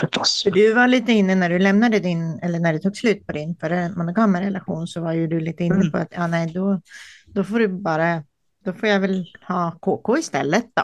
[0.00, 0.42] Förstås.
[0.42, 3.32] För du var lite inne när du lämnade din, eller när det tog slut på
[3.32, 5.90] din förra monogama relation, så var ju du lite inne Mm.
[5.90, 6.80] på att ja, nej, då,
[7.26, 8.22] då får du bara,
[8.66, 10.82] då får jag väl ha KK istället då.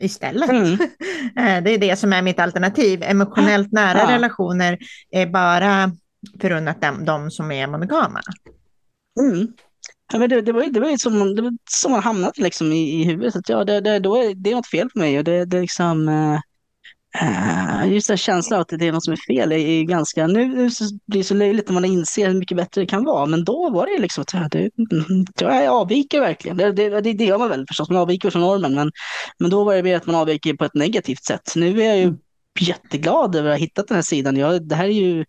[0.00, 0.50] Istället.
[0.50, 0.78] Mm.
[1.38, 3.02] Eh, Det är det som är mitt alternativ.
[3.02, 4.10] Emotionellt nära Ja.
[4.16, 4.78] relationer
[5.10, 5.90] är bara
[6.40, 8.20] förunnat dem, de som är monogama.
[9.20, 9.48] Mm.
[10.12, 12.38] Ja, men det, det var ju det var ju som, det var som man hamnat
[12.38, 13.36] liksom i, i huvudet.
[13.36, 15.18] Att ja, det, det, då är, det är något fel på mig.
[15.18, 16.40] Och det, det liksom, eh,
[17.86, 20.26] just den känslan att det är något som är fel är, ganska...
[20.26, 20.48] Nu,
[21.06, 23.26] blir det så löjligt när man inser hur mycket bättre det kan vara.
[23.26, 24.70] Men då var det liksom att det,
[25.40, 26.56] jag avviker verkligen.
[26.56, 28.74] Det, det, det, det gör man väl förstås, man avviker från normen.
[28.74, 28.90] Men,
[29.38, 31.52] men då var det mer att man avviker på ett negativt sätt.
[31.56, 32.14] Nu är jag ju
[32.60, 34.36] jätteglad över att ha hittat den här sidan.
[34.36, 35.24] Jag, det här är ju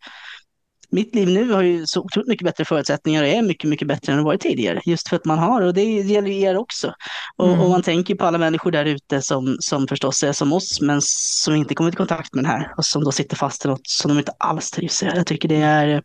[0.92, 4.12] mitt liv nu har ju så otroligt mycket bättre förutsättningar och är mycket, mycket bättre
[4.12, 4.82] än det varit tidigare.
[4.86, 6.94] Just för att man har, och det gäller ju er också.
[7.38, 7.60] Och, Mm.
[7.60, 11.00] och man tänker på alla människor där ute som, som förstås är som oss, men
[11.04, 13.88] som inte kommit i kontakt med den här och som då sitter fast i något
[13.88, 15.06] som de inte alls trivs i.
[15.06, 16.02] Jag tycker det är,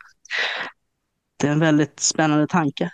[1.41, 2.91] det är en väldigt spännande tanke.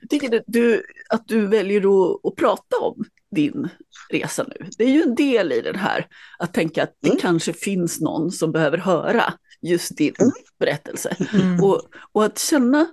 [0.00, 3.04] Jag tycker att du, att du väljer att, att prata om
[3.36, 3.68] din
[4.10, 4.66] resa nu.
[4.78, 6.06] Det är ju en del i den här,
[6.38, 7.20] att tänka att det Mm.
[7.20, 10.32] kanske finns någon som behöver höra just din Mm.
[10.58, 11.16] berättelse.
[11.34, 11.64] Mm.
[11.64, 11.82] Och,
[12.12, 12.86] och att känna,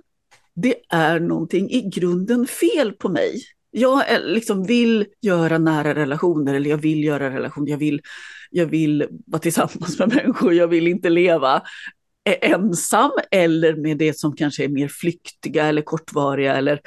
[0.54, 6.70] det är någonting i grunden fel på mig jag liksom vill göra nära relationer eller
[6.70, 8.00] jag vill göra relationer, jag vill,
[8.50, 11.62] jag vill vara tillsammans med människor, jag vill inte leva
[12.24, 16.80] ensam eller med det som kanske är mer flyktiga eller kortvariga eller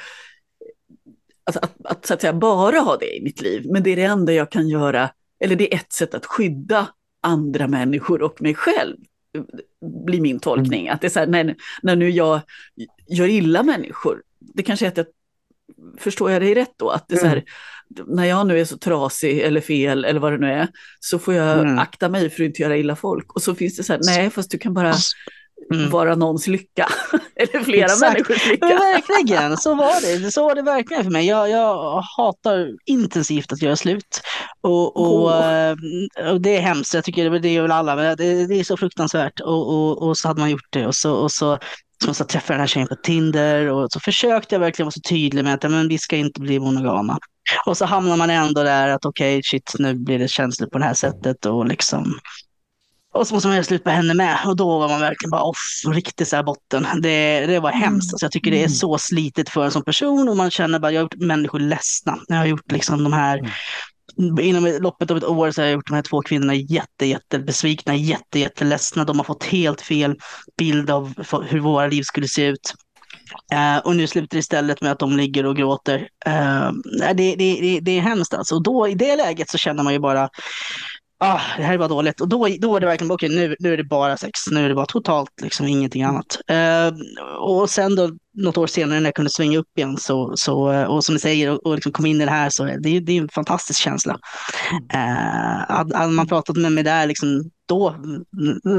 [1.44, 3.66] alltså att, att, så att säga bara ha det i mitt liv.
[3.66, 5.10] Men det är det enda jag kan göra,
[5.44, 6.88] eller det är ett sätt att skydda
[7.22, 8.98] andra människor och mig själv,
[10.06, 10.82] blir min tolkning.
[10.82, 10.94] Mm.
[10.94, 12.42] Att det är så här, när, när nu jag
[13.08, 15.06] gör illa människor, det kanske är att jag
[15.98, 16.90] förstår jag dig rätt då?
[16.90, 17.44] Att det är så här,
[17.98, 18.16] mm.
[18.16, 20.68] när jag nu är så trasig eller fel eller vad det nu är,
[21.00, 21.80] så får jag mm.
[21.80, 23.34] akta mig för att inte göra illa folk.
[23.34, 24.94] Och så finns det så här, nej fast du kan bara
[25.74, 25.90] mm.
[25.90, 26.90] vara någons lycka.
[27.36, 28.14] eller flera Exakt.
[28.14, 28.66] människors lycka.
[28.66, 30.32] Men verkligen, så var det.
[30.32, 31.28] Så var det verkligen för mig.
[31.28, 34.22] Jag, jag hatar intensivt att göra slut.
[34.62, 35.76] Och, och, oh.
[36.32, 38.64] och det är hemskt, jag tycker det, det är väl alla, men det, det är
[38.64, 39.40] så fruktansvärt.
[39.40, 41.58] Och, och, och så hade man gjort det och så, och så
[42.04, 45.10] som så träffade den här tjejen på Tinder och så försökte jag verkligen vara så
[45.10, 47.18] tydlig med att men vi ska inte bli monogama.
[47.66, 50.78] Och så hamnar man ändå där att okej, okay, shit, nu blir det känsligt på
[50.78, 52.14] det här sättet och liksom
[53.14, 54.38] och så måste man göra slut på henne med.
[54.46, 56.88] Och då var man verkligen bara off, riktigt så här botten.
[57.02, 58.06] Det, det var hemskt.
[58.06, 58.14] Mm.
[58.14, 58.70] Alltså jag tycker det är mm.
[58.70, 62.18] så slitet för en som person och man känner bara, jag har gjort människor ledsna.
[62.28, 63.52] Jag har gjort liksom de här mm
[64.42, 67.40] inom loppet av ett år så har jag gjort de här två kvinnorna jätte, jätte
[67.40, 69.04] besvikna, jätte, jätteledsna.
[69.04, 70.16] De har fått helt fel
[70.58, 71.14] bild av
[71.48, 72.74] hur våra liv skulle se ut.
[73.54, 76.00] Uh, och nu slutar det istället med att de ligger och gråter.
[76.28, 76.72] Uh,
[77.14, 78.56] det, det, det, det är hemskt alltså.
[78.56, 80.30] Och då i det läget så känner man ju bara,
[81.22, 82.22] ah, det här var dåligt.
[82.22, 84.66] Och då, då är det verkligen, okej okay, nu, nu är det bara sex, nu
[84.66, 86.38] är det bara totalt liksom ingenting annat.
[86.52, 87.00] Uh,
[87.40, 90.84] och sen då något år senare när jag kunde svänga upp igen så, så eh,
[90.84, 93.18] och som du säger, och, och liksom kom in i det här så det, det
[93.18, 94.14] är en fantastisk känsla.
[94.94, 97.96] Uh, hade, man pratat med mig där liksom då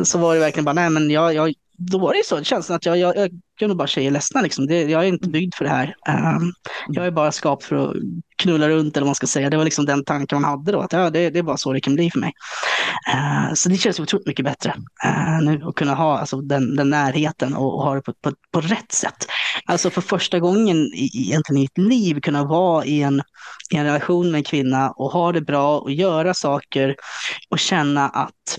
[0.05, 1.55] så var det verkligen bara, nej men jag, jag
[1.91, 4.67] då var det så, känslan att jag, jag, jag kunde bara tjejer ledsna liksom.
[4.67, 5.95] Det, jag är inte byggd för det här.
[6.09, 6.53] Um,
[6.89, 7.97] jag är bara skapt för att
[8.37, 9.51] knulla runt eller vad man ska säga.
[9.51, 11.73] Det var liksom den tanken man hade då, att ja, det, det är bara så
[11.73, 12.33] det kan bli för mig.
[13.15, 14.75] Uh, så det känns otroligt mycket bättre
[15.07, 18.33] uh, nu att kunna ha alltså, den, den närheten och, och ha det på, på,
[18.53, 19.27] på, rätt sätt.
[19.67, 23.23] Alltså för första gången i, egentligen i mitt liv kunna vara i en,
[23.71, 26.97] i en relation med en kvinna och ha det bra och göra saker
[27.51, 28.59] och känna att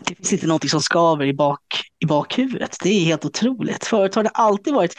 [0.00, 1.60] det finns inte någonting som skaver i, bak,
[2.04, 2.76] i bakhuvudet.
[2.82, 3.84] Det är helt otroligt.
[3.84, 4.94] Förut har det alltid varit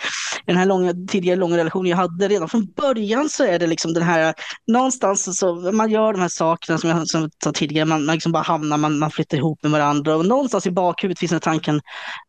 [0.45, 2.27] den här långa, tidigare långa relationen jag hade.
[2.27, 4.33] Redan från början så är det liksom den här,
[4.67, 8.31] någonstans så man gör de här sakerna som jag som sa tidigare, man, man liksom
[8.31, 11.81] bara hamnar, man, man flyttar ihop med varandra och någonstans i bakhuvudet finns den tanken,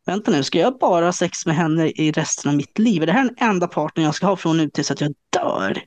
[0.06, 3.02] vänta nu, ska jag bara ha sex med henne i resten av mitt liv?
[3.02, 5.82] Är det här den enda partner jag ska ha från nu tills att jag dör?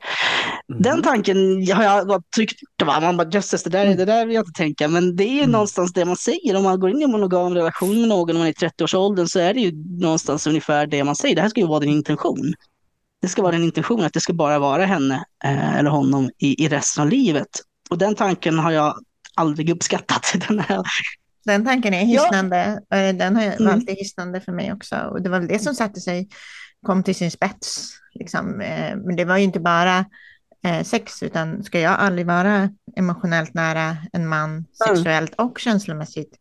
[0.69, 0.81] Mm.
[0.81, 1.37] Den tanken
[1.73, 3.01] har jag tryckt bort.
[3.01, 4.87] Man bara, jösses, det där, det där vill jag inte tänka.
[4.87, 5.51] Men det är mm.
[5.51, 6.55] någonstans det man säger.
[6.55, 9.27] Om man går in i en monogam relation med någon och man är i 30-årsåldern
[9.27, 11.35] så är det ju någonstans ungefär det man säger.
[11.35, 12.53] Det här ska ju vara din intention.
[13.21, 16.65] Det ska vara din intention att det ska bara vara henne eh, eller honom i,
[16.65, 17.49] i resten av livet.
[17.89, 18.99] Och den tanken har jag
[19.35, 20.35] aldrig uppskattat.
[20.47, 20.83] Den, här.
[21.45, 22.81] den tanken är hisnande.
[22.89, 22.97] Ja.
[22.97, 23.73] Eh, den har mm.
[23.73, 24.95] alltid hisnande för mig också.
[24.95, 26.29] Och det var väl det som satte sig,
[26.85, 27.91] kom till sin spets.
[28.13, 28.61] Liksom.
[28.61, 30.05] Eh, men det var ju inte bara
[30.63, 34.65] eh, sex, utan ska jag aldrig vara emotionellt nära en man mm.
[34.87, 36.35] sexuellt och känslomässigt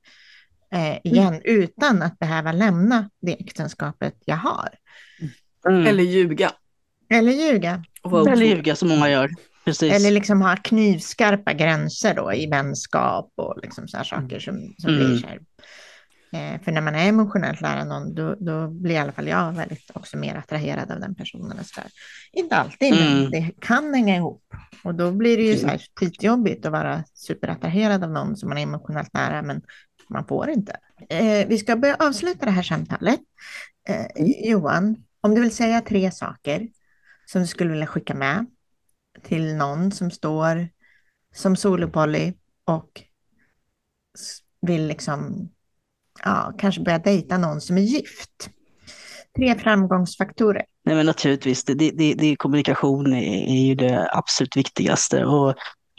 [0.72, 1.40] eh, igen mm.
[1.44, 4.68] utan att behöva lämna det äktenskapet jag har.
[5.68, 5.86] Mm.
[5.86, 6.52] Eller ljuga.
[7.10, 7.84] Eller ljuga.
[8.04, 9.30] Eller ljuga som många gör.
[9.64, 9.92] Precis.
[9.92, 14.94] Eller liksom ha knivskarpa gränser då i vänskap och liksom så här saker som, som
[14.94, 15.06] mm.
[15.06, 15.38] blir så här
[16.32, 19.52] Eh, för när man är emotionellt nära någon, då, då, blir i alla fall jag
[19.52, 21.64] väldigt också mer attraherad av den personen.
[21.64, 21.90] så där.
[22.32, 23.14] Inte alltid, mm.
[23.14, 24.42] men det kan hänga ihop.
[24.84, 28.58] Och då blir det ju så här skitjobbigt att vara superattraherad av någon som man
[28.58, 29.62] är emotionellt nära, men
[30.10, 30.76] man får inte.
[31.08, 33.20] Eh, vi ska börja avsluta det här samtalet.
[33.88, 34.06] Eh.
[34.50, 36.68] Johan, om du vill säga tre saker
[37.26, 38.46] som du skulle vilja skicka med
[39.22, 40.68] till någon som står
[41.34, 42.32] som solopoly
[42.64, 43.02] och
[44.60, 45.50] vill liksom
[46.24, 48.50] ja, kanske börja dejta någon som är gift.
[49.36, 50.64] Tre framgångsfaktorer.
[50.84, 55.24] Nej, men naturligtvis, det, det, det, kommunikation är, är ju det absolut viktigaste.
[55.24, 55.48] Och,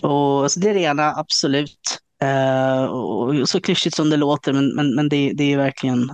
[0.01, 1.99] och så det är det ena, absolut.
[2.24, 6.10] Uh, och så klyschigt som det låter, men, men, men det, det är verkligen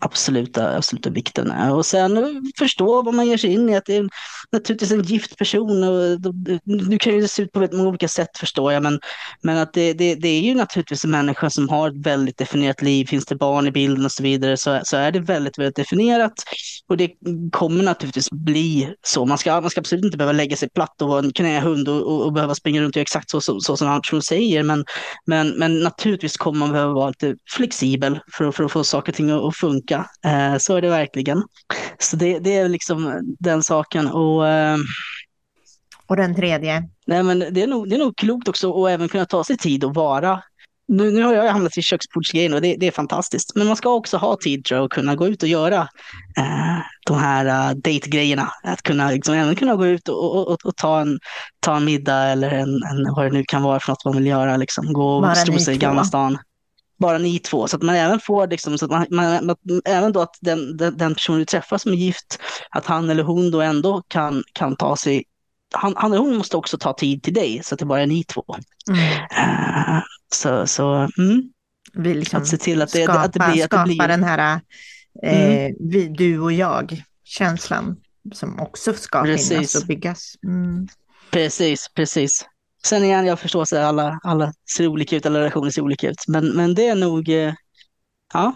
[0.00, 1.74] absoluta, absoluta vikten är.
[1.74, 3.76] Och sen förstå vad man ger sig in i.
[3.76, 4.08] Att det är
[4.52, 5.84] naturligtvis en gift person.
[5.84, 6.34] Och
[6.64, 8.82] nu kan det se ut på väldigt många olika sätt förstår jag.
[8.82, 9.00] Men,
[9.42, 12.82] men att det, det, det, är ju naturligtvis en människa som har ett väldigt definierat
[12.82, 13.06] liv.
[13.06, 16.32] Finns det barn i bilden och så vidare så, så är det väldigt, väldigt definierat.
[16.88, 17.10] Och det
[17.52, 19.24] kommer naturligtvis bli så.
[19.24, 22.02] Man ska, man ska absolut inte behöva lägga sig platt och vara en knähund och,
[22.02, 24.62] och, och behöva springa runt och exakt så, så, så som person säger.
[24.62, 24.84] Men,
[25.26, 29.16] men, men naturligtvis kommer man behöva vara lite flexibel för, för att få saker och
[29.16, 30.06] ting att funka.
[30.24, 31.42] Eh, så är det verkligen.
[31.98, 34.06] Så det, det är liksom den saken.
[34.06, 34.76] Och, eh,
[36.06, 36.88] Och den tredje?
[37.06, 39.56] Nej, men det är nog, det är nog klokt också att även kunna ta sig
[39.56, 40.42] tid att vara
[40.88, 43.52] nu, nu har jag hamnat i köksbordsgrejen och det, det, är fantastiskt.
[43.54, 45.80] Men man ska också ha tid tror jag, att kunna gå ut och göra
[46.38, 48.50] eh, de här uh, date-grejerna.
[48.62, 51.18] Att kunna, liksom, även kunna gå ut och, och, och, och, ta, en,
[51.60, 54.26] ta en middag eller en, en, vad det nu kan vara för något man vill
[54.26, 54.56] göra.
[54.56, 54.92] Liksom.
[54.92, 56.38] Gå och sig i Gamla stan.
[57.02, 57.68] Bara ni två.
[57.68, 60.76] Så att man även får, liksom, så att man, man, man, även då att den,
[60.76, 62.38] den, den person du träffar som är gift,
[62.70, 65.24] att han eller hon då ändå kan, kan ta sig
[65.72, 68.06] han, han eller hon måste också ta tid till dig så att det bara är
[68.06, 68.44] ni två.
[68.88, 69.00] Mm.
[69.00, 70.02] Uh,
[70.34, 71.42] så, så mm.
[71.92, 73.64] Vi liksom att se till att det, skapa, att det blir...
[73.64, 74.08] Att det blir...
[74.08, 74.60] den här
[75.22, 75.76] eh, mm.
[75.80, 77.96] vi, du och jag-känslan
[78.32, 79.48] som också ska precis.
[79.48, 80.34] finnas och byggas.
[80.46, 80.88] Mm.
[81.30, 82.46] Precis, precis.
[82.86, 86.24] Sen igen, jag förstår att alla, alla ser olika ut, alla relationer ser olika ut.
[86.28, 87.54] Men, men det är nog, eh,
[88.32, 88.52] ja,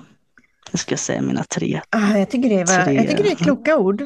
[0.70, 1.80] jag ska säga mina tre.
[1.90, 2.94] Ah, jag, tycker det var, tre.
[2.94, 4.02] jag tycker det är kloka ord.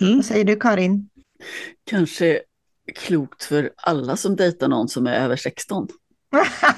[0.00, 0.16] Mm.
[0.16, 1.08] Vad säger du Karin?
[1.84, 2.40] Kanske
[2.94, 5.88] klokt för alla som dejtar någon som är över 16.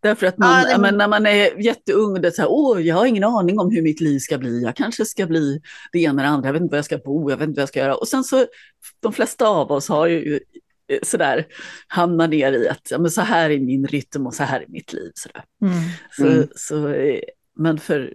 [0.00, 0.82] Därför att man, ja, det...
[0.82, 3.70] men, när man är jätteung, det är så här, åh, jag har ingen aning om
[3.70, 4.62] hur mitt liv ska bli.
[4.62, 5.60] Jag kanske ska bli
[5.92, 7.62] det ena eller andra, jag vet inte var jag ska bo, jag vet inte vad
[7.62, 7.94] jag ska göra.
[7.94, 8.46] Och sen så,
[9.00, 10.40] de flesta av oss har ju
[11.02, 11.46] sådär
[11.88, 14.66] hamnat ner i att ja, men så här är min rytm och så här är
[14.68, 15.10] mitt liv.
[15.14, 15.44] Sådär.
[15.62, 15.74] Mm.
[16.10, 16.48] Så, mm.
[16.54, 17.20] så, eh,
[17.56, 18.12] men för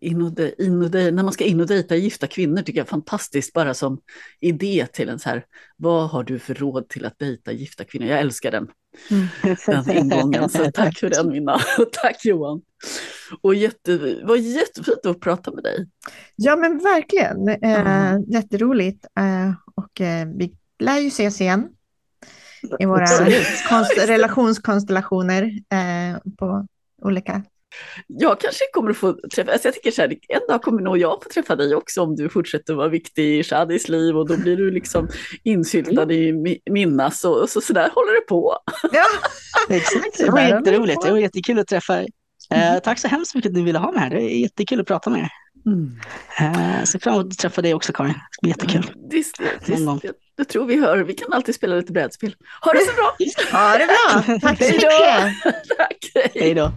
[0.00, 2.78] in och de, in och de, när man ska in och dejta gifta kvinnor tycker
[2.78, 4.00] jag är fantastiskt bara som
[4.40, 5.44] idé till en så här,
[5.76, 8.06] vad har du för råd till att dejta gifta kvinnor?
[8.08, 8.68] Jag älskar den,
[9.10, 9.26] mm.
[9.66, 12.62] den ingången, så tack för den Minna och tack Johan.
[13.40, 15.86] Och jätte, det var jättefint att prata med dig.
[16.36, 21.68] Ja men verkligen, eh, jätteroligt eh, och eh, vi lär ju ses igen
[22.78, 23.06] i våra
[23.68, 26.66] konst, relationskonstellationer eh, på
[27.02, 27.42] olika
[28.06, 30.98] jag kanske kommer att få träffa, alltså jag tycker så här, en dag kommer nog
[30.98, 34.36] jag få träffa dig också om du fortsätter vara viktig i Shadis liv och då
[34.36, 35.08] blir du liksom
[35.44, 38.56] insyltad i Minnas och, så, så där håller det på.
[38.92, 39.04] Ja,
[39.74, 40.18] exakt.
[40.18, 42.08] Det var jätteroligt, det var jättekul att träffa dig.
[42.54, 44.86] Eh, tack så hemskt mycket att du ville ha mig här, det är jättekul att
[44.86, 45.28] prata med er.
[45.66, 46.00] Mm.
[46.38, 48.92] Eh, ser fram emot att träffa dig också Karin, det ska bli jättekul.
[49.10, 52.34] Visst, visst, jag, jag tror vi hör, vi kan alltid spela lite brädspel.
[52.60, 53.16] Ha det så bra!
[53.58, 55.42] Ha det bra, tack så mycket!
[55.76, 56.72] Tack, hej då!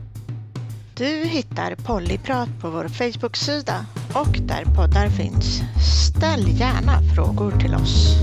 [0.95, 5.61] Du hittar Pollyprat på vår Facebook-sida och där poddar finns.
[6.09, 8.17] Ställ gärna frågor till oss.